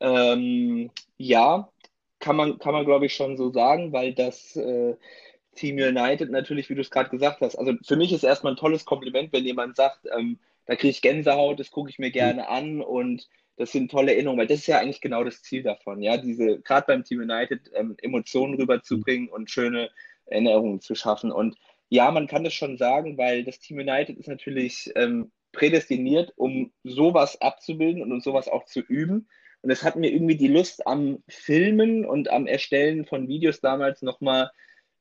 Ähm, 0.00 0.90
ja, 1.16 1.68
kann 2.22 2.36
man, 2.36 2.58
kann 2.58 2.72
man 2.72 2.86
glaube 2.86 3.06
ich, 3.06 3.14
schon 3.14 3.36
so 3.36 3.50
sagen, 3.50 3.92
weil 3.92 4.14
das 4.14 4.56
äh, 4.56 4.94
Team 5.54 5.76
United 5.76 6.30
natürlich, 6.30 6.70
wie 6.70 6.74
du 6.74 6.80
es 6.80 6.90
gerade 6.90 7.10
gesagt 7.10 7.42
hast, 7.42 7.56
also 7.56 7.74
für 7.84 7.96
mich 7.96 8.12
ist 8.12 8.22
erstmal 8.22 8.54
ein 8.54 8.58
tolles 8.58 8.86
Kompliment, 8.86 9.32
wenn 9.32 9.44
jemand 9.44 9.76
sagt, 9.76 10.06
ähm, 10.16 10.38
da 10.66 10.76
kriege 10.76 10.90
ich 10.90 11.02
Gänsehaut, 11.02 11.60
das 11.60 11.70
gucke 11.70 11.90
ich 11.90 11.98
mir 11.98 12.10
gerne 12.10 12.48
an 12.48 12.80
und 12.80 13.28
das 13.56 13.72
sind 13.72 13.90
tolle 13.90 14.14
Erinnerungen, 14.14 14.40
weil 14.40 14.46
das 14.46 14.60
ist 14.60 14.66
ja 14.68 14.78
eigentlich 14.78 15.00
genau 15.00 15.24
das 15.24 15.42
Ziel 15.42 15.62
davon, 15.62 16.00
ja, 16.00 16.16
diese, 16.16 16.60
gerade 16.60 16.86
beim 16.86 17.04
Team 17.04 17.20
United, 17.20 17.70
ähm, 17.74 17.96
Emotionen 18.00 18.54
rüberzubringen 18.54 19.28
und 19.28 19.50
schöne 19.50 19.90
Erinnerungen 20.26 20.80
zu 20.80 20.94
schaffen. 20.94 21.32
Und 21.32 21.56
ja, 21.90 22.10
man 22.10 22.28
kann 22.28 22.44
das 22.44 22.54
schon 22.54 22.78
sagen, 22.78 23.18
weil 23.18 23.44
das 23.44 23.58
Team 23.58 23.78
United 23.78 24.16
ist 24.16 24.28
natürlich 24.28 24.90
ähm, 24.94 25.30
prädestiniert, 25.52 26.32
um 26.36 26.72
sowas 26.84 27.40
abzubilden 27.40 28.02
und 28.02 28.12
um 28.12 28.20
sowas 28.20 28.48
auch 28.48 28.64
zu 28.64 28.80
üben. 28.80 29.28
Und 29.62 29.70
es 29.70 29.84
hat 29.84 29.96
mir 29.96 30.10
irgendwie 30.10 30.36
die 30.36 30.48
Lust 30.48 30.86
am 30.86 31.22
Filmen 31.28 32.04
und 32.04 32.30
am 32.30 32.46
Erstellen 32.46 33.06
von 33.06 33.28
Videos 33.28 33.60
damals 33.60 34.02
nochmal 34.02 34.50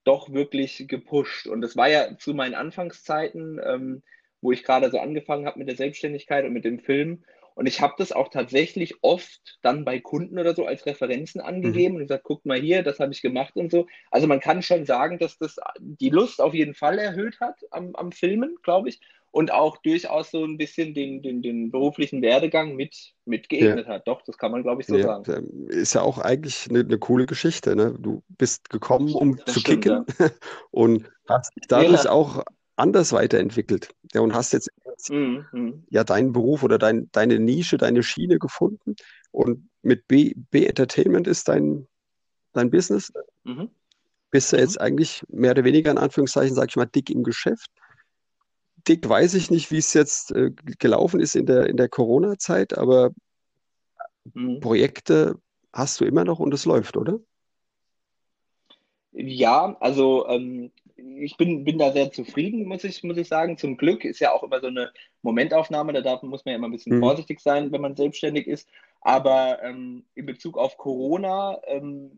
doch 0.03 0.31
wirklich 0.31 0.85
gepusht. 0.87 1.47
Und 1.47 1.61
das 1.61 1.75
war 1.75 1.89
ja 1.89 2.17
zu 2.17 2.33
meinen 2.33 2.55
Anfangszeiten, 2.55 3.59
ähm, 3.63 4.03
wo 4.39 4.51
ich 4.51 4.63
gerade 4.63 4.89
so 4.89 4.99
angefangen 4.99 5.45
habe 5.45 5.59
mit 5.59 5.67
der 5.67 5.75
Selbstständigkeit 5.75 6.45
und 6.45 6.53
mit 6.53 6.65
dem 6.65 6.79
Film. 6.79 7.23
Und 7.53 7.67
ich 7.67 7.81
habe 7.81 7.95
das 7.97 8.11
auch 8.11 8.29
tatsächlich 8.29 8.95
oft 9.01 9.59
dann 9.61 9.83
bei 9.83 9.99
Kunden 9.99 10.39
oder 10.39 10.55
so 10.55 10.65
als 10.65 10.85
Referenzen 10.85 11.41
angegeben 11.41 11.95
mhm. 11.95 12.01
und 12.01 12.07
gesagt, 12.07 12.23
guckt 12.23 12.45
mal 12.45 12.59
hier, 12.59 12.81
das 12.81 12.99
habe 12.99 13.11
ich 13.11 13.21
gemacht 13.21 13.55
und 13.55 13.71
so. 13.71 13.87
Also 14.09 14.27
man 14.27 14.39
kann 14.39 14.61
schon 14.61 14.85
sagen, 14.85 15.19
dass 15.19 15.37
das 15.37 15.57
die 15.79 16.09
Lust 16.09 16.41
auf 16.41 16.53
jeden 16.53 16.73
Fall 16.73 16.97
erhöht 16.97 17.39
hat 17.39 17.59
am, 17.71 17.95
am 17.95 18.11
Filmen, 18.11 18.57
glaube 18.63 18.89
ich 18.89 19.01
und 19.31 19.51
auch 19.51 19.77
durchaus 19.77 20.31
so 20.31 20.43
ein 20.43 20.57
bisschen 20.57 20.93
den, 20.93 21.21
den, 21.21 21.41
den 21.41 21.71
beruflichen 21.71 22.21
Werdegang 22.21 22.75
mit, 22.75 23.13
mit 23.25 23.47
geebnet 23.47 23.87
ja. 23.87 23.93
hat. 23.93 24.07
Doch, 24.07 24.21
das 24.23 24.37
kann 24.37 24.51
man, 24.51 24.61
glaube 24.61 24.81
ich, 24.81 24.87
so 24.87 24.97
ja, 24.97 25.23
sagen. 25.23 25.67
Ist 25.69 25.93
ja 25.93 26.01
auch 26.01 26.17
eigentlich 26.17 26.67
eine, 26.69 26.79
eine 26.79 26.99
coole 26.99 27.25
Geschichte. 27.25 27.75
Ne? 27.75 27.95
Du 27.97 28.23
bist 28.27 28.69
gekommen, 28.69 29.13
um 29.13 29.37
das 29.37 29.53
zu 29.53 29.59
stimmt, 29.61 29.83
kicken 29.83 30.05
ja. 30.19 30.29
und 30.71 31.09
hast 31.27 31.55
dich 31.55 31.63
dadurch 31.67 32.07
auch 32.09 32.43
anders 32.75 33.13
weiterentwickelt. 33.13 33.95
Ja, 34.13 34.19
und 34.19 34.33
hast 34.33 34.51
jetzt 34.51 34.69
mhm, 35.09 35.45
mhm. 35.53 35.83
ja 35.89 36.03
deinen 36.03 36.33
Beruf 36.33 36.63
oder 36.63 36.77
dein, 36.77 37.09
deine 37.13 37.39
Nische, 37.39 37.77
deine 37.77 38.03
Schiene 38.03 38.37
gefunden. 38.37 38.95
Und 39.31 39.69
mit 39.81 40.07
B, 40.07 40.33
B 40.35 40.65
Entertainment 40.65 41.27
ist 41.27 41.47
dein, 41.47 41.87
dein 42.51 42.69
Business. 42.69 43.13
Mhm. 43.45 43.69
Bist 44.29 44.51
du 44.51 44.57
jetzt 44.57 44.75
mhm. 44.75 44.85
eigentlich 44.85 45.23
mehr 45.29 45.51
oder 45.51 45.63
weniger 45.63 45.91
in 45.91 45.97
Anführungszeichen, 45.97 46.53
sag 46.53 46.67
ich 46.69 46.75
mal, 46.75 46.85
dick 46.85 47.09
im 47.09 47.23
Geschäft 47.23 47.71
dick 48.87 49.07
weiß 49.07 49.33
ich 49.35 49.51
nicht, 49.51 49.71
wie 49.71 49.77
es 49.77 49.93
jetzt 49.93 50.31
äh, 50.31 50.51
gelaufen 50.79 51.19
ist 51.19 51.35
in 51.35 51.45
der, 51.45 51.67
in 51.67 51.77
der 51.77 51.89
Corona-Zeit, 51.89 52.77
aber 52.77 53.11
mhm. 54.33 54.59
Projekte 54.59 55.35
hast 55.73 55.99
du 55.99 56.05
immer 56.05 56.25
noch 56.25 56.39
und 56.39 56.53
es 56.53 56.65
läuft, 56.65 56.97
oder? 56.97 57.19
Ja, 59.13 59.75
also 59.79 60.27
ähm, 60.27 60.71
ich 60.95 61.37
bin, 61.37 61.63
bin 61.63 61.77
da 61.77 61.91
sehr 61.91 62.11
zufrieden, 62.11 62.65
muss 62.65 62.83
ich, 62.83 63.03
muss 63.03 63.17
ich 63.17 63.27
sagen. 63.27 63.57
Zum 63.57 63.77
Glück 63.77 64.05
ist 64.05 64.19
ja 64.19 64.31
auch 64.31 64.43
immer 64.43 64.59
so 64.59 64.67
eine 64.67 64.91
Momentaufnahme, 65.21 65.93
da 65.93 66.01
darf, 66.01 66.21
muss 66.23 66.45
man 66.45 66.51
ja 66.51 66.57
immer 66.57 66.67
ein 66.67 66.71
bisschen 66.71 66.97
mhm. 66.97 67.01
vorsichtig 67.01 67.39
sein, 67.39 67.71
wenn 67.71 67.81
man 67.81 67.95
selbstständig 67.95 68.47
ist. 68.47 68.69
Aber 69.01 69.61
ähm, 69.63 70.05
in 70.15 70.25
Bezug 70.25 70.57
auf 70.57 70.77
Corona 70.77 71.59
ähm, 71.67 72.11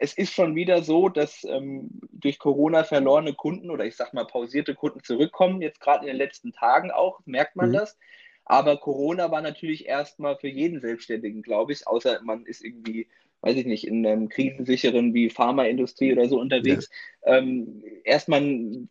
es 0.00 0.14
ist 0.14 0.32
schon 0.32 0.54
wieder 0.54 0.82
so, 0.82 1.10
dass 1.10 1.44
ähm, 1.44 1.90
durch 2.10 2.38
Corona 2.38 2.84
verlorene 2.84 3.34
Kunden 3.34 3.70
oder 3.70 3.84
ich 3.84 3.96
sag 3.96 4.14
mal 4.14 4.26
pausierte 4.26 4.74
Kunden 4.74 5.04
zurückkommen, 5.04 5.60
jetzt 5.60 5.80
gerade 5.80 6.06
in 6.06 6.08
den 6.08 6.16
letzten 6.16 6.52
Tagen 6.52 6.90
auch, 6.90 7.20
merkt 7.26 7.54
man 7.54 7.68
mhm. 7.68 7.74
das. 7.74 7.98
Aber 8.46 8.78
Corona 8.78 9.30
war 9.30 9.42
natürlich 9.42 9.86
erstmal 9.86 10.38
für 10.38 10.48
jeden 10.48 10.80
Selbstständigen, 10.80 11.42
glaube 11.42 11.72
ich, 11.72 11.86
außer 11.86 12.20
man 12.22 12.46
ist 12.46 12.64
irgendwie 12.64 13.08
weiß 13.42 13.56
ich 13.56 13.66
nicht, 13.66 13.86
in 13.86 14.06
einem 14.06 14.28
krisensicheren 14.28 15.14
wie 15.14 15.30
Pharmaindustrie 15.30 16.12
oder 16.12 16.28
so 16.28 16.38
unterwegs, 16.38 16.90
ja. 17.24 17.38
ähm, 17.38 17.82
erstmal 18.04 18.42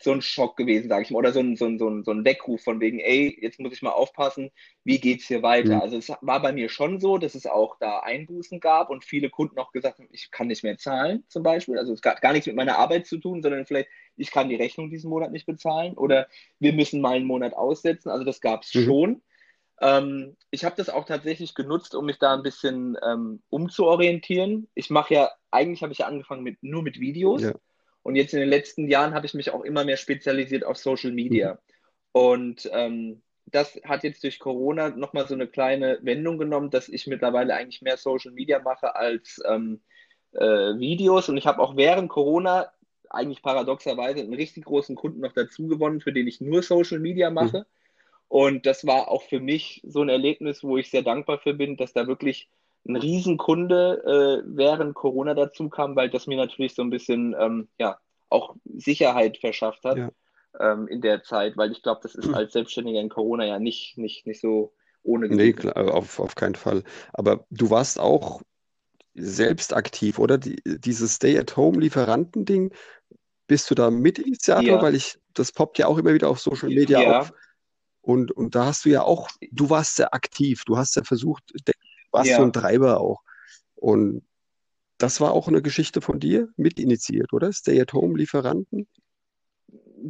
so 0.02 0.12
ein 0.12 0.22
Schock 0.22 0.58
gewesen, 0.58 0.90
sage 0.90 1.04
ich 1.04 1.12
mal, 1.12 1.20
oder 1.20 1.32
so 1.32 1.40
ein, 1.40 1.56
so, 1.56 1.66
ein, 1.66 1.78
so, 1.78 1.88
ein, 1.88 2.04
so 2.04 2.12
ein 2.12 2.26
Weckruf 2.26 2.64
von 2.64 2.80
wegen, 2.80 3.00
ey, 3.00 3.38
jetzt 3.42 3.60
muss 3.60 3.74
ich 3.74 3.82
mal 3.82 3.92
aufpassen, 3.92 4.50
wie 4.84 5.00
geht's 5.00 5.28
hier 5.28 5.44
weiter? 5.44 5.76
Mhm. 5.76 5.82
Also 5.82 5.98
es 5.98 6.10
war 6.22 6.42
bei 6.42 6.52
mir 6.52 6.70
schon 6.70 7.00
so, 7.00 7.18
dass 7.18 7.36
es 7.36 7.46
auch 7.46 7.78
da 7.80 8.00
Einbußen 8.00 8.60
gab 8.60 8.90
und 8.90 9.06
viele 9.06 9.30
Kunden 9.30 9.60
auch 9.60 9.72
gesagt 9.72 10.00
haben, 10.00 10.10
ich 10.12 10.32
kann 10.32 10.48
nicht 10.48 10.64
mehr 10.64 10.78
zahlen 10.78 11.24
zum 11.28 11.44
Beispiel. 11.44 11.78
Also 11.78 11.94
es 11.94 12.02
hat 12.04 12.22
gar 12.22 12.34
nichts 12.34 12.48
mit 12.48 12.56
meiner 12.56 12.78
Arbeit 12.78 13.06
zu 13.06 13.18
tun, 13.18 13.44
sondern 13.44 13.66
vielleicht, 13.66 13.90
ich 14.18 14.32
kann 14.32 14.50
die 14.50 14.56
Rechnung 14.56 14.90
diesen 14.90 15.10
Monat 15.10 15.32
nicht 15.32 15.46
bezahlen 15.46 15.94
oder 15.94 16.28
wir 16.60 16.74
müssen 16.74 17.02
mal 17.02 17.16
einen 17.16 17.26
Monat 17.26 17.54
aussetzen. 17.54 18.10
Also 18.10 18.24
das 18.24 18.42
gab 18.42 18.64
es 18.64 18.74
mhm. 18.74 18.84
schon. 18.86 19.22
Ähm, 19.82 20.36
ich 20.52 20.66
habe 20.66 20.76
das 20.76 20.90
auch 20.90 21.06
tatsächlich 21.06 21.56
genutzt, 21.56 21.96
um 21.96 22.06
mich 22.06 22.20
da 22.20 22.34
ein 22.34 22.44
bisschen 22.44 22.98
ähm, 23.04 23.42
umzuorientieren. 23.50 24.68
Ich 24.76 24.90
mache 24.90 25.14
ja, 25.14 25.32
eigentlich 25.52 25.82
habe 25.84 25.94
ich 25.94 26.00
ja 26.00 26.08
angefangen 26.08 26.44
mit, 26.44 26.62
nur 26.62 26.84
mit 26.84 27.00
Videos. 27.00 27.42
Ja. 27.44 27.54
Und 28.04 28.16
jetzt 28.16 28.34
in 28.34 28.40
den 28.40 28.50
letzten 28.50 28.88
Jahren 28.88 29.14
habe 29.14 29.26
ich 29.26 29.34
mich 29.34 29.52
auch 29.52 29.64
immer 29.64 29.86
mehr 29.86 29.98
spezialisiert 29.98 30.64
auf 30.66 30.78
Social 30.78 31.12
Media. 31.12 31.54
Mhm. 31.54 31.58
Und 32.12 32.70
ähm, 32.74 33.22
das 33.46 33.80
hat 33.84 34.04
jetzt 34.04 34.24
durch 34.24 34.40
Corona 34.40 34.90
nochmal 34.90 35.28
so 35.28 35.34
eine 35.34 35.48
kleine 35.48 36.00
Wendung 36.02 36.38
genommen, 36.38 36.70
dass 36.70 36.90
ich 36.90 37.08
mittlerweile 37.08 37.56
eigentlich 37.56 37.82
mehr 37.82 37.98
Social 37.98 38.32
Media 38.32 38.60
mache 38.60 38.96
als 38.96 39.42
ähm, 39.48 39.82
äh, 40.34 40.40
Videos. 40.78 41.30
Und 41.30 41.38
ich 41.38 41.48
habe 41.48 41.62
auch 41.62 41.78
während 41.78 42.10
Corona 42.10 42.72
eigentlich 43.10 43.42
paradoxerweise 43.42 44.20
einen 44.20 44.34
richtig 44.34 44.66
großen 44.66 44.96
Kunden 44.96 45.22
noch 45.22 45.34
dazu 45.34 45.68
gewonnen, 45.68 46.02
für 46.02 46.14
den 46.14 46.28
ich 46.28 46.42
nur 46.42 46.62
Social 46.64 47.00
Media 47.00 47.30
mache. 47.30 47.60
Mhm 47.60 47.79
und 48.30 48.66
das 48.66 48.86
war 48.86 49.10
auch 49.10 49.24
für 49.24 49.40
mich 49.40 49.82
so 49.86 50.02
ein 50.02 50.10
Erlebnis, 50.10 50.64
wo 50.64 50.78
ich 50.78 50.90
sehr 50.90 51.02
dankbar 51.02 51.40
für 51.40 51.54
bin, 51.56 51.76
dass 51.78 51.94
da 51.94 52.08
wirklich 52.08 52.48
ein 52.88 52.96
Riesenkunde 52.96 54.44
äh, 54.46 54.48
während 54.48 54.94
Corona 54.94 55.34
dazu 55.34 55.68
kam, 55.68 55.96
weil 55.96 56.10
das 56.10 56.28
mir 56.28 56.38
natürlich 56.38 56.76
so 56.76 56.84
ein 56.84 56.92
bisschen 56.92 57.36
ähm, 57.38 57.68
ja, 57.80 58.00
auch 58.30 58.56
Sicherheit 58.66 59.38
verschafft 59.38 59.84
hat 59.84 59.98
ja. 59.98 60.12
ähm, 60.60 60.88
in 60.88 61.02
der 61.02 61.24
Zeit, 61.24 61.58
weil 61.58 61.72
ich 61.72 61.82
glaube, 61.82 62.02
das 62.04 62.16
ist 62.16 62.32
als 62.34 62.54
Selbstständiger 62.54 63.02
in 63.02 63.10
Corona 63.10 63.46
ja 63.46 63.60
nicht, 63.60 63.98
nicht, 63.98 64.28
nicht 64.28 64.40
so 64.40 64.74
ohne 65.04 65.28
gewesen. 65.28 65.46
Nee, 65.46 65.54
klar, 65.54 65.94
auf, 65.94 66.20
auf 66.20 66.36
keinen 66.36 66.56
Fall. 66.56 66.84
Aber 67.14 67.46
du 67.50 67.72
warst 67.72 68.00
auch 68.00 68.42
selbst 69.16 69.74
aktiv, 69.74 70.20
oder? 70.20 70.38
Die, 70.38 70.62
dieses 70.66 71.16
Stay-at-Home-Lieferanten-Ding, 71.16 72.74
bist 73.48 73.72
du 73.72 73.76
da 73.76 73.90
Mitinitiator? 73.90 74.64
Ja. 74.64 74.82
Weil 74.82 74.94
ich, 74.94 75.18
das 75.34 75.52
poppt 75.52 75.80
ja 75.80 75.88
auch 75.88 75.98
immer 75.98 76.14
wieder 76.14 76.30
auf 76.30 76.40
Social 76.40 76.70
Media 76.70 77.02
ja. 77.02 77.20
auf. 77.22 77.34
Und, 78.02 78.32
und 78.32 78.56
da 78.56 78.66
hast 78.66 78.86
du 78.86 78.90
ja 78.90 79.04
auch, 79.04 79.30
du 79.52 79.70
warst 79.70 79.98
sehr 79.98 80.14
aktiv, 80.14 80.64
du 80.66 80.78
hast 80.78 80.96
ja 80.96 81.04
versucht, 81.04 81.44
warst 82.12 82.30
ja. 82.30 82.38
so 82.38 82.44
ein 82.44 82.54
Treiber 82.54 83.00
auch. 83.00 83.24
Und 83.76 84.24
das 84.98 85.22
war 85.22 85.32
auch 85.32 85.48
eine 85.48 85.62
Geschichte 85.62 86.02
von 86.02 86.20
dir 86.20 86.50
mitinitiiert, 86.58 87.34
oder? 87.34 87.52
Stay-at-Home-Lieferanten? 87.52 88.88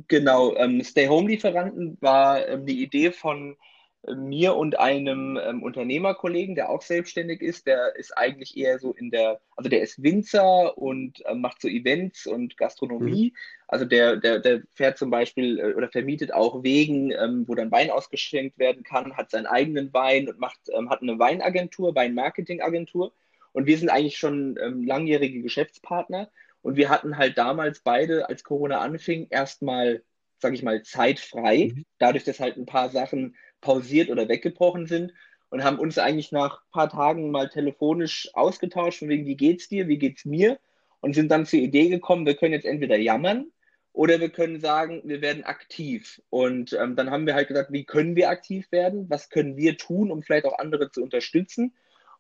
Genau, 0.08 0.56
ähm, 0.56 0.84
Stay-Home-Lieferanten 0.84 1.98
war 2.02 2.48
ähm, 2.48 2.66
die 2.66 2.82
Idee 2.84 3.12
von 3.12 3.58
mir 4.08 4.56
und 4.56 4.80
einem 4.80 5.38
ähm, 5.42 5.62
Unternehmerkollegen, 5.62 6.56
der 6.56 6.70
auch 6.70 6.82
selbstständig 6.82 7.42
ist, 7.42 7.68
der 7.68 7.96
ist 7.98 8.18
eigentlich 8.18 8.56
eher 8.56 8.80
so 8.80 8.94
in 8.94 9.12
der, 9.12 9.42
also 9.58 9.70
der 9.70 9.82
ist 9.82 10.02
Winzer 10.02 10.78
und 10.78 11.26
äh, 11.26 11.36
macht 11.36 11.62
so 11.62 11.68
Events 11.68 12.26
und 12.26 12.56
Gastronomie. 12.56 13.32
Mhm. 13.32 13.38
Also 13.68 13.86
der, 13.86 14.16
der, 14.16 14.40
der 14.40 14.62
fährt 14.74 14.98
zum 14.98 15.10
Beispiel 15.10 15.60
äh, 15.60 15.74
oder 15.74 15.90
vermietet 15.90 16.34
auch 16.34 16.64
Wegen, 16.64 17.12
ähm, 17.12 17.44
wo 17.48 17.56
dann 17.56 17.72
Wein 17.72 17.92
ausgeschenkt 17.92 18.58
werden 18.58 18.84
kann, 18.84 19.18
hat 19.18 19.32
seinen 19.32 19.48
eigenen 19.48 19.94
Wein 19.94 20.30
und 20.30 20.40
macht, 20.40 20.60
ähm, 20.74 20.90
hat 20.90 21.02
eine 21.02 21.20
Weinagentur, 21.20 21.94
Weinmarketingagentur. 21.94 23.12
Und 23.52 23.66
wir 23.66 23.78
sind 23.78 23.90
eigentlich 23.90 24.18
schon 24.18 24.58
ähm, 24.62 24.86
langjährige 24.86 25.42
Geschäftspartner. 25.42 26.30
Und 26.62 26.78
wir 26.78 26.90
hatten 26.90 27.18
halt 27.18 27.38
damals 27.38 27.82
beide, 27.82 28.30
als 28.30 28.44
Corona 28.44 28.80
anfing, 28.80 29.28
erstmal, 29.30 30.04
sage 30.40 30.56
ich 30.56 30.64
mal, 30.64 30.84
zeitfrei. 30.84 31.74
Mhm. 31.76 31.86
Dadurch, 31.98 32.24
dass 32.24 32.40
halt 32.40 32.58
ein 32.58 32.66
paar 32.66 32.90
Sachen 32.90 33.36
pausiert 33.62 34.10
oder 34.10 34.28
weggebrochen 34.28 34.88
sind 34.88 35.14
und 35.50 35.64
haben 35.64 35.80
uns 35.80 35.98
eigentlich 35.98 36.32
nach 36.32 36.62
ein 36.62 36.72
paar 36.72 36.90
Tagen 36.90 37.32
mal 37.32 37.50
telefonisch 37.50 38.30
ausgetauscht, 38.34 39.00
von 39.00 39.10
wegen, 39.10 39.26
wie 39.26 39.38
geht's 39.38 39.70
dir, 39.70 39.88
wie 39.88 39.98
geht's 39.98 40.26
mir? 40.26 40.60
Und 41.02 41.16
sind 41.16 41.32
dann 41.32 41.46
zur 41.46 41.60
Idee 41.60 41.90
gekommen, 41.90 42.26
wir 42.26 42.36
können 42.36 42.54
jetzt 42.54 42.66
entweder 42.66 42.98
jammern 42.98 43.52
oder 43.94 44.20
wir 44.20 44.30
können 44.30 44.60
sagen, 44.60 45.02
wir 45.06 45.22
werden 45.22 45.44
aktiv. 45.44 46.22
Und 46.30 46.74
ähm, 46.74 46.96
dann 46.96 47.10
haben 47.10 47.26
wir 47.26 47.36
halt 47.36 47.48
gesagt, 47.48 47.72
wie 47.72 47.86
können 47.86 48.16
wir 48.16 48.30
aktiv 48.30 48.72
werden? 48.72 49.10
Was 49.10 49.30
können 49.30 49.58
wir 49.58 49.78
tun, 49.78 50.12
um 50.12 50.22
vielleicht 50.22 50.46
auch 50.46 50.60
andere 50.60 50.92
zu 50.92 51.02
unterstützen? 51.02 51.74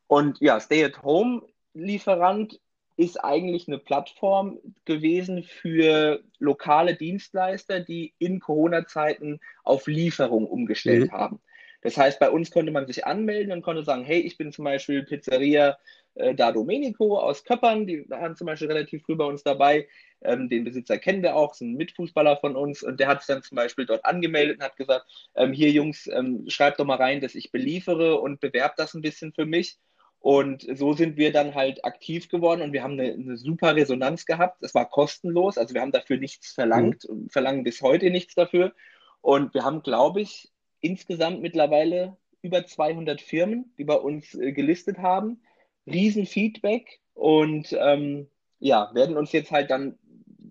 Und 0.07 0.39
ja, 0.41 0.59
Stay-at-Home-Lieferant 0.59 2.59
ist 2.99 3.23
eigentlich 3.23 3.69
eine 3.69 3.77
Plattform 3.77 4.59
gewesen 4.83 5.43
für 5.43 6.21
lokale 6.37 6.95
Dienstleister, 6.95 7.79
die 7.79 8.13
in 8.19 8.41
Corona-Zeiten 8.41 9.39
auf 9.63 9.87
Lieferung 9.87 10.45
umgestellt 10.45 11.09
mhm. 11.09 11.15
haben. 11.15 11.39
Das 11.81 11.95
heißt, 11.95 12.19
bei 12.19 12.29
uns 12.29 12.51
konnte 12.51 12.73
man 12.73 12.87
sich 12.87 13.05
anmelden 13.05 13.53
und 13.53 13.61
konnte 13.61 13.85
sagen, 13.85 14.03
hey, 14.03 14.19
ich 14.19 14.37
bin 14.37 14.51
zum 14.51 14.65
Beispiel 14.65 15.03
Pizzeria 15.03 15.77
äh, 16.15 16.35
da 16.35 16.51
Domenico 16.51 17.17
aus 17.17 17.45
Köppern, 17.45 17.87
die 17.87 18.09
waren 18.09 18.35
zum 18.35 18.47
Beispiel 18.47 18.67
relativ 18.67 19.03
früh 19.03 19.15
bei 19.15 19.23
uns 19.23 19.43
dabei. 19.43 19.87
Ähm, 20.21 20.49
den 20.49 20.65
Besitzer 20.65 20.97
kennen 20.97 21.23
wir 21.23 21.37
auch, 21.37 21.53
ist 21.53 21.61
ein 21.61 21.75
Mitfußballer 21.75 22.35
von 22.35 22.57
uns 22.57 22.83
und 22.83 22.99
der 22.99 23.07
hat 23.07 23.21
sich 23.21 23.33
dann 23.33 23.43
zum 23.43 23.55
Beispiel 23.55 23.85
dort 23.85 24.03
angemeldet 24.03 24.57
und 24.57 24.63
hat 24.65 24.75
gesagt, 24.75 25.05
ähm, 25.35 25.53
hier 25.53 25.71
Jungs, 25.71 26.07
ähm, 26.07 26.43
schreibt 26.49 26.81
doch 26.81 26.85
mal 26.85 26.97
rein, 26.97 27.21
dass 27.21 27.33
ich 27.33 27.53
beliefere 27.53 28.19
und 28.19 28.41
bewerbt 28.41 28.77
das 28.77 28.93
ein 28.93 29.01
bisschen 29.01 29.31
für 29.31 29.45
mich. 29.45 29.77
Und 30.21 30.67
so 30.77 30.93
sind 30.93 31.15
wir 31.15 31.31
dann 31.31 31.55
halt 31.55 31.85
aktiv 31.85 32.27
geworden 32.27 32.61
und 32.61 32.73
wir 32.73 32.83
haben 32.83 32.99
eine, 32.99 33.13
eine 33.13 33.37
super 33.37 33.75
Resonanz 33.75 34.25
gehabt. 34.25 34.61
Es 34.61 34.75
war 34.75 34.89
kostenlos, 34.89 35.57
also 35.57 35.73
wir 35.73 35.81
haben 35.81 35.93
dafür 35.93 36.17
nichts 36.17 36.51
verlangt 36.51 37.05
mhm. 37.07 37.15
und 37.15 37.31
verlangen 37.31 37.63
bis 37.63 37.81
heute 37.81 38.09
nichts 38.09 38.35
dafür. 38.35 38.73
Und 39.21 39.53
wir 39.53 39.63
haben, 39.63 39.81
glaube 39.81 40.19
ich, 40.21 40.49
insgesamt 40.81 41.41
mittlerweile 41.41 42.17
über 42.41 42.65
200 42.65 43.21
Firmen, 43.21 43.73
die 43.77 43.85
bei 43.85 43.95
uns 43.95 44.35
äh, 44.35 44.51
gelistet 44.51 44.97
haben. 44.97 45.41
Riesenfeedback 45.87 46.99
und 47.13 47.75
ähm, 47.79 48.27
ja, 48.59 48.91
werden 48.93 49.17
uns 49.17 49.31
jetzt 49.31 49.51
halt 49.51 49.71
dann 49.71 49.97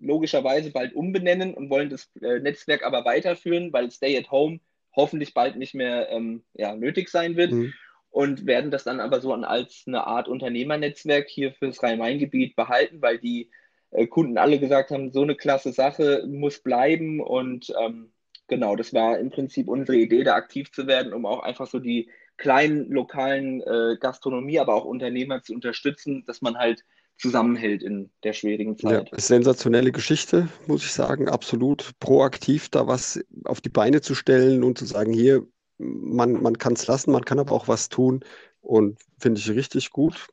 logischerweise 0.01 0.71
bald 0.71 0.95
umbenennen 0.95 1.55
und 1.55 1.69
wollen 1.69 1.91
das 1.91 2.11
äh, 2.23 2.39
Netzwerk 2.41 2.85
aber 2.85 3.05
weiterführen, 3.05 3.73
weil 3.73 3.91
Stay 3.91 4.17
at 4.17 4.31
Home 4.31 4.61
hoffentlich 4.97 5.35
bald 5.35 5.57
nicht 5.57 5.75
mehr 5.75 6.09
ähm, 6.09 6.43
ja, 6.55 6.75
nötig 6.75 7.11
sein 7.11 7.37
wird. 7.37 7.53
Mhm 7.53 7.75
und 8.19 8.47
werden 8.47 8.73
das 8.73 8.83
dann 8.83 8.99
aber 8.99 9.21
so 9.21 9.33
als 9.33 9.85
eine 9.87 10.05
Art 10.09 10.27
Unternehmernetzwerk 10.27 11.29
hier 11.29 11.53
fürs 11.53 11.85
Rhein-Main-Gebiet 11.85 12.57
behalten, 12.57 13.01
weil 13.01 13.19
die 13.21 13.49
äh, 13.93 14.09
Kunden 14.09 14.39
alle 14.39 14.59
gesagt 14.59 14.91
haben, 14.91 15.13
so 15.13 15.23
eine 15.23 15.37
klasse 15.37 15.71
Sache 15.71 16.25
muss 16.27 16.59
bleiben 16.59 17.21
und 17.21 17.73
ähm, 17.81 18.11
genau, 18.49 18.75
das 18.75 18.93
war 18.93 19.21
im 19.21 19.31
Prinzip 19.31 19.69
unsere 19.69 19.99
Idee, 19.99 20.25
da 20.25 20.35
aktiv 20.35 20.73
zu 20.73 20.89
werden, 20.89 21.13
um 21.13 21.27
auch 21.27 21.45
einfach 21.45 21.69
so 21.69 21.79
die 21.79 22.11
kleinen 22.39 22.91
lokalen 22.91 23.61
äh, 23.61 23.97
Gastronomie, 24.01 24.59
aber 24.59 24.75
auch 24.75 24.85
Unternehmer 24.85 25.45
zu 25.45 25.55
unterstützen, 25.55 26.25
dass 26.27 26.43
man 26.43 26.59
halt 26.59 26.85
zusammenhält 27.19 27.85
in 27.85 28.11
der 28.25 28.33
schwierigen 28.33 28.77
Zeit. 28.77 29.11
Ja, 29.13 29.19
sensationelle 29.21 29.93
Geschichte, 29.93 30.49
muss 30.67 30.85
ich 30.85 30.93
sagen, 30.93 31.29
absolut 31.29 31.93
proaktiv 32.01 32.69
da 32.69 32.89
was 32.89 33.21
auf 33.45 33.61
die 33.61 33.69
Beine 33.69 34.01
zu 34.01 34.17
stellen 34.17 34.65
und 34.65 34.77
zu 34.77 34.87
sagen, 34.87 35.13
hier, 35.13 35.47
man, 35.79 36.43
man 36.43 36.59
kann 36.59 36.75
es 36.75 36.87
lassen, 36.87 37.12
man 37.12 37.25
kann 37.25 37.38
aber 37.38 37.53
auch 37.53 37.69
was 37.69 37.88
tun 37.88 38.25
und 38.61 38.99
finde 39.19 39.41
ich 39.41 39.51
richtig 39.51 39.91
gut. 39.91 40.29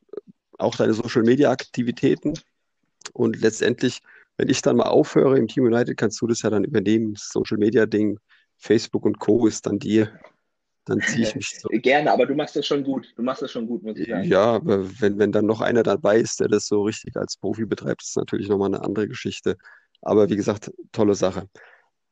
Auch 0.58 0.76
deine 0.76 0.94
Social-Media-Aktivitäten 0.94 2.34
und 3.14 3.40
letztendlich, 3.40 4.02
wenn 4.38 4.50
ich 4.50 4.62
dann 4.62 4.78
mal 4.78 4.88
aufhöre 4.88 5.38
im 5.38 5.48
Team 5.48 5.66
United, 5.66 5.98
kannst 5.98 6.22
du 6.22 6.28
das 6.28 6.42
ja 6.42 6.50
dann 6.50 6.64
übernehmen. 6.64 7.14
Das 7.14 7.30
Social-Media-Ding, 7.30 8.20
Facebook 8.58 9.06
und 9.06 9.20
Co. 9.20 9.48
ist 9.48 9.66
dann 9.66 9.80
dir. 9.80 10.20
Dann 10.86 11.02
ziehe 11.02 11.24
ich 11.24 11.36
mich 11.36 11.60
so. 11.60 11.68
Gerne, 11.72 12.12
aber 12.12 12.26
du 12.26 12.36
machst 12.36 12.56
das 12.56 12.68
schon 12.68 12.84
gut. 12.84 13.12
Du 13.16 13.24
machst 13.24 13.42
das 13.42 13.52
schon 13.52 13.68
gut, 13.68 13.84
muss 13.84 13.98
ich 13.98 14.08
sagen. 14.08 14.28
Ja, 14.28 14.54
aber 14.56 14.88
wenn, 15.02 15.18
wenn 15.18 15.32
dann 15.32 15.46
noch 15.46 15.62
einer 15.62 15.84
dabei 15.84 16.20
ist, 16.20 16.40
der 16.40 16.48
das 16.48 16.68
so 16.68 16.84
richtig 16.84 17.16
als 17.18 17.38
Profi 17.38 17.66
betreibt, 17.66 18.04
ist 18.04 18.16
natürlich 18.16 18.50
nochmal 18.50 18.74
eine 18.74 18.84
andere 18.84 19.08
Geschichte. 19.08 19.58
Aber 20.02 20.30
wie 20.30 20.36
gesagt, 20.36 20.72
tolle 20.92 21.16
Sache. 21.16 21.50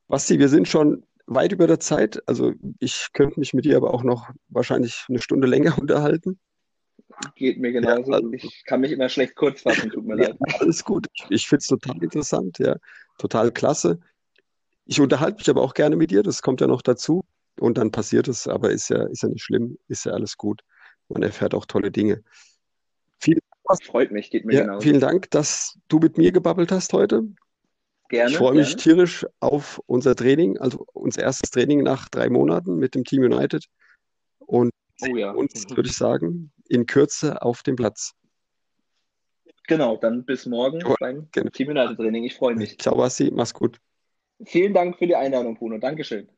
Basti, 0.07 0.39
wir 0.39 0.49
sind 0.49 0.67
schon 0.67 1.05
weit 1.25 1.51
über 1.51 1.67
der 1.67 1.79
Zeit. 1.79 2.21
Also 2.27 2.53
ich 2.79 3.07
könnte 3.13 3.39
mich 3.39 3.53
mit 3.53 3.65
dir 3.65 3.77
aber 3.77 3.93
auch 3.93 4.03
noch 4.03 4.29
wahrscheinlich 4.49 5.05
eine 5.09 5.21
Stunde 5.21 5.47
länger 5.47 5.77
unterhalten. 5.79 6.39
Geht 7.35 7.59
mir 7.59 7.71
genauso. 7.71 8.11
Ja, 8.11 8.17
also, 8.17 8.31
ich 8.33 8.63
kann 8.65 8.81
mich 8.81 8.91
immer 8.91 9.09
schlecht 9.09 9.35
kurz 9.35 9.61
fassen, 9.61 9.91
tut 9.91 10.05
mir 10.05 10.15
leid. 10.15 10.35
alles 10.59 10.83
gut. 10.83 11.07
Ich, 11.13 11.25
ich 11.29 11.47
finde 11.47 11.59
es 11.59 11.67
total 11.67 12.01
interessant, 12.03 12.59
ja. 12.59 12.75
Total 13.19 13.51
klasse. 13.51 13.99
Ich 14.85 14.99
unterhalte 14.99 15.37
mich 15.37 15.49
aber 15.49 15.61
auch 15.61 15.73
gerne 15.73 15.95
mit 15.95 16.11
dir, 16.11 16.23
das 16.23 16.41
kommt 16.41 16.59
ja 16.61 16.67
noch 16.67 16.81
dazu. 16.81 17.23
Und 17.59 17.77
dann 17.77 17.91
passiert 17.91 18.27
es, 18.27 18.47
aber 18.47 18.71
ist 18.71 18.89
ja, 18.89 19.03
ist 19.03 19.21
ja 19.21 19.29
nicht 19.29 19.43
schlimm, 19.43 19.77
ist 19.87 20.05
ja 20.05 20.13
alles 20.13 20.37
gut. 20.37 20.61
Man 21.09 21.21
erfährt 21.21 21.53
auch 21.53 21.65
tolle 21.65 21.91
Dinge. 21.91 22.23
Vielen 23.19 23.39
Dank. 23.67 23.83
Freut 23.85 24.11
mich, 24.11 24.29
geht 24.29 24.45
mir 24.45 24.55
ja, 24.55 24.61
genauso. 24.61 24.81
Vielen 24.81 24.99
Dank, 24.99 25.29
dass 25.31 25.77
du 25.87 25.99
mit 25.99 26.17
mir 26.17 26.31
gebabbelt 26.31 26.71
hast 26.71 26.93
heute. 26.93 27.23
Gerne. 28.13 28.29
Ich 28.29 28.37
freue 28.37 28.53
mich 28.53 28.75
tierisch 28.75 29.25
auf 29.39 29.81
unser 29.87 30.15
Training, 30.15 30.59
also 30.59 30.85
unser 30.93 31.23
erstes 31.23 31.49
Training 31.49 31.81
nach 31.81 32.09
drei 32.09 32.29
Monaten 32.29 32.77
mit 32.77 32.93
dem 32.93 33.03
Team 33.03 33.23
United. 33.23 33.65
Und 34.37 34.69
oh 35.01 35.15
ja. 35.15 35.31
uns, 35.31 35.67
würde 35.71 35.89
ich 35.89 35.97
sagen, 35.97 36.51
in 36.69 36.85
Kürze 36.85 37.41
auf 37.41 37.63
dem 37.63 37.75
Platz. 37.75 38.13
Genau, 39.67 39.97
dann 39.97 40.25
bis 40.25 40.45
morgen 40.45 40.83
oh, 40.85 40.93
beim 40.99 41.27
genau. 41.31 41.49
Team 41.49 41.69
United 41.69 41.97
Training. 41.97 42.23
Ich 42.23 42.35
freue 42.35 42.53
mich. 42.53 42.77
Ciao, 42.77 42.95
Basti, 42.95 43.31
mach's 43.31 43.51
gut. 43.51 43.79
Vielen 44.45 44.75
Dank 44.75 44.99
für 44.99 45.07
die 45.07 45.15
Einladung, 45.15 45.55
Bruno. 45.55 45.79
Dankeschön. 45.79 46.29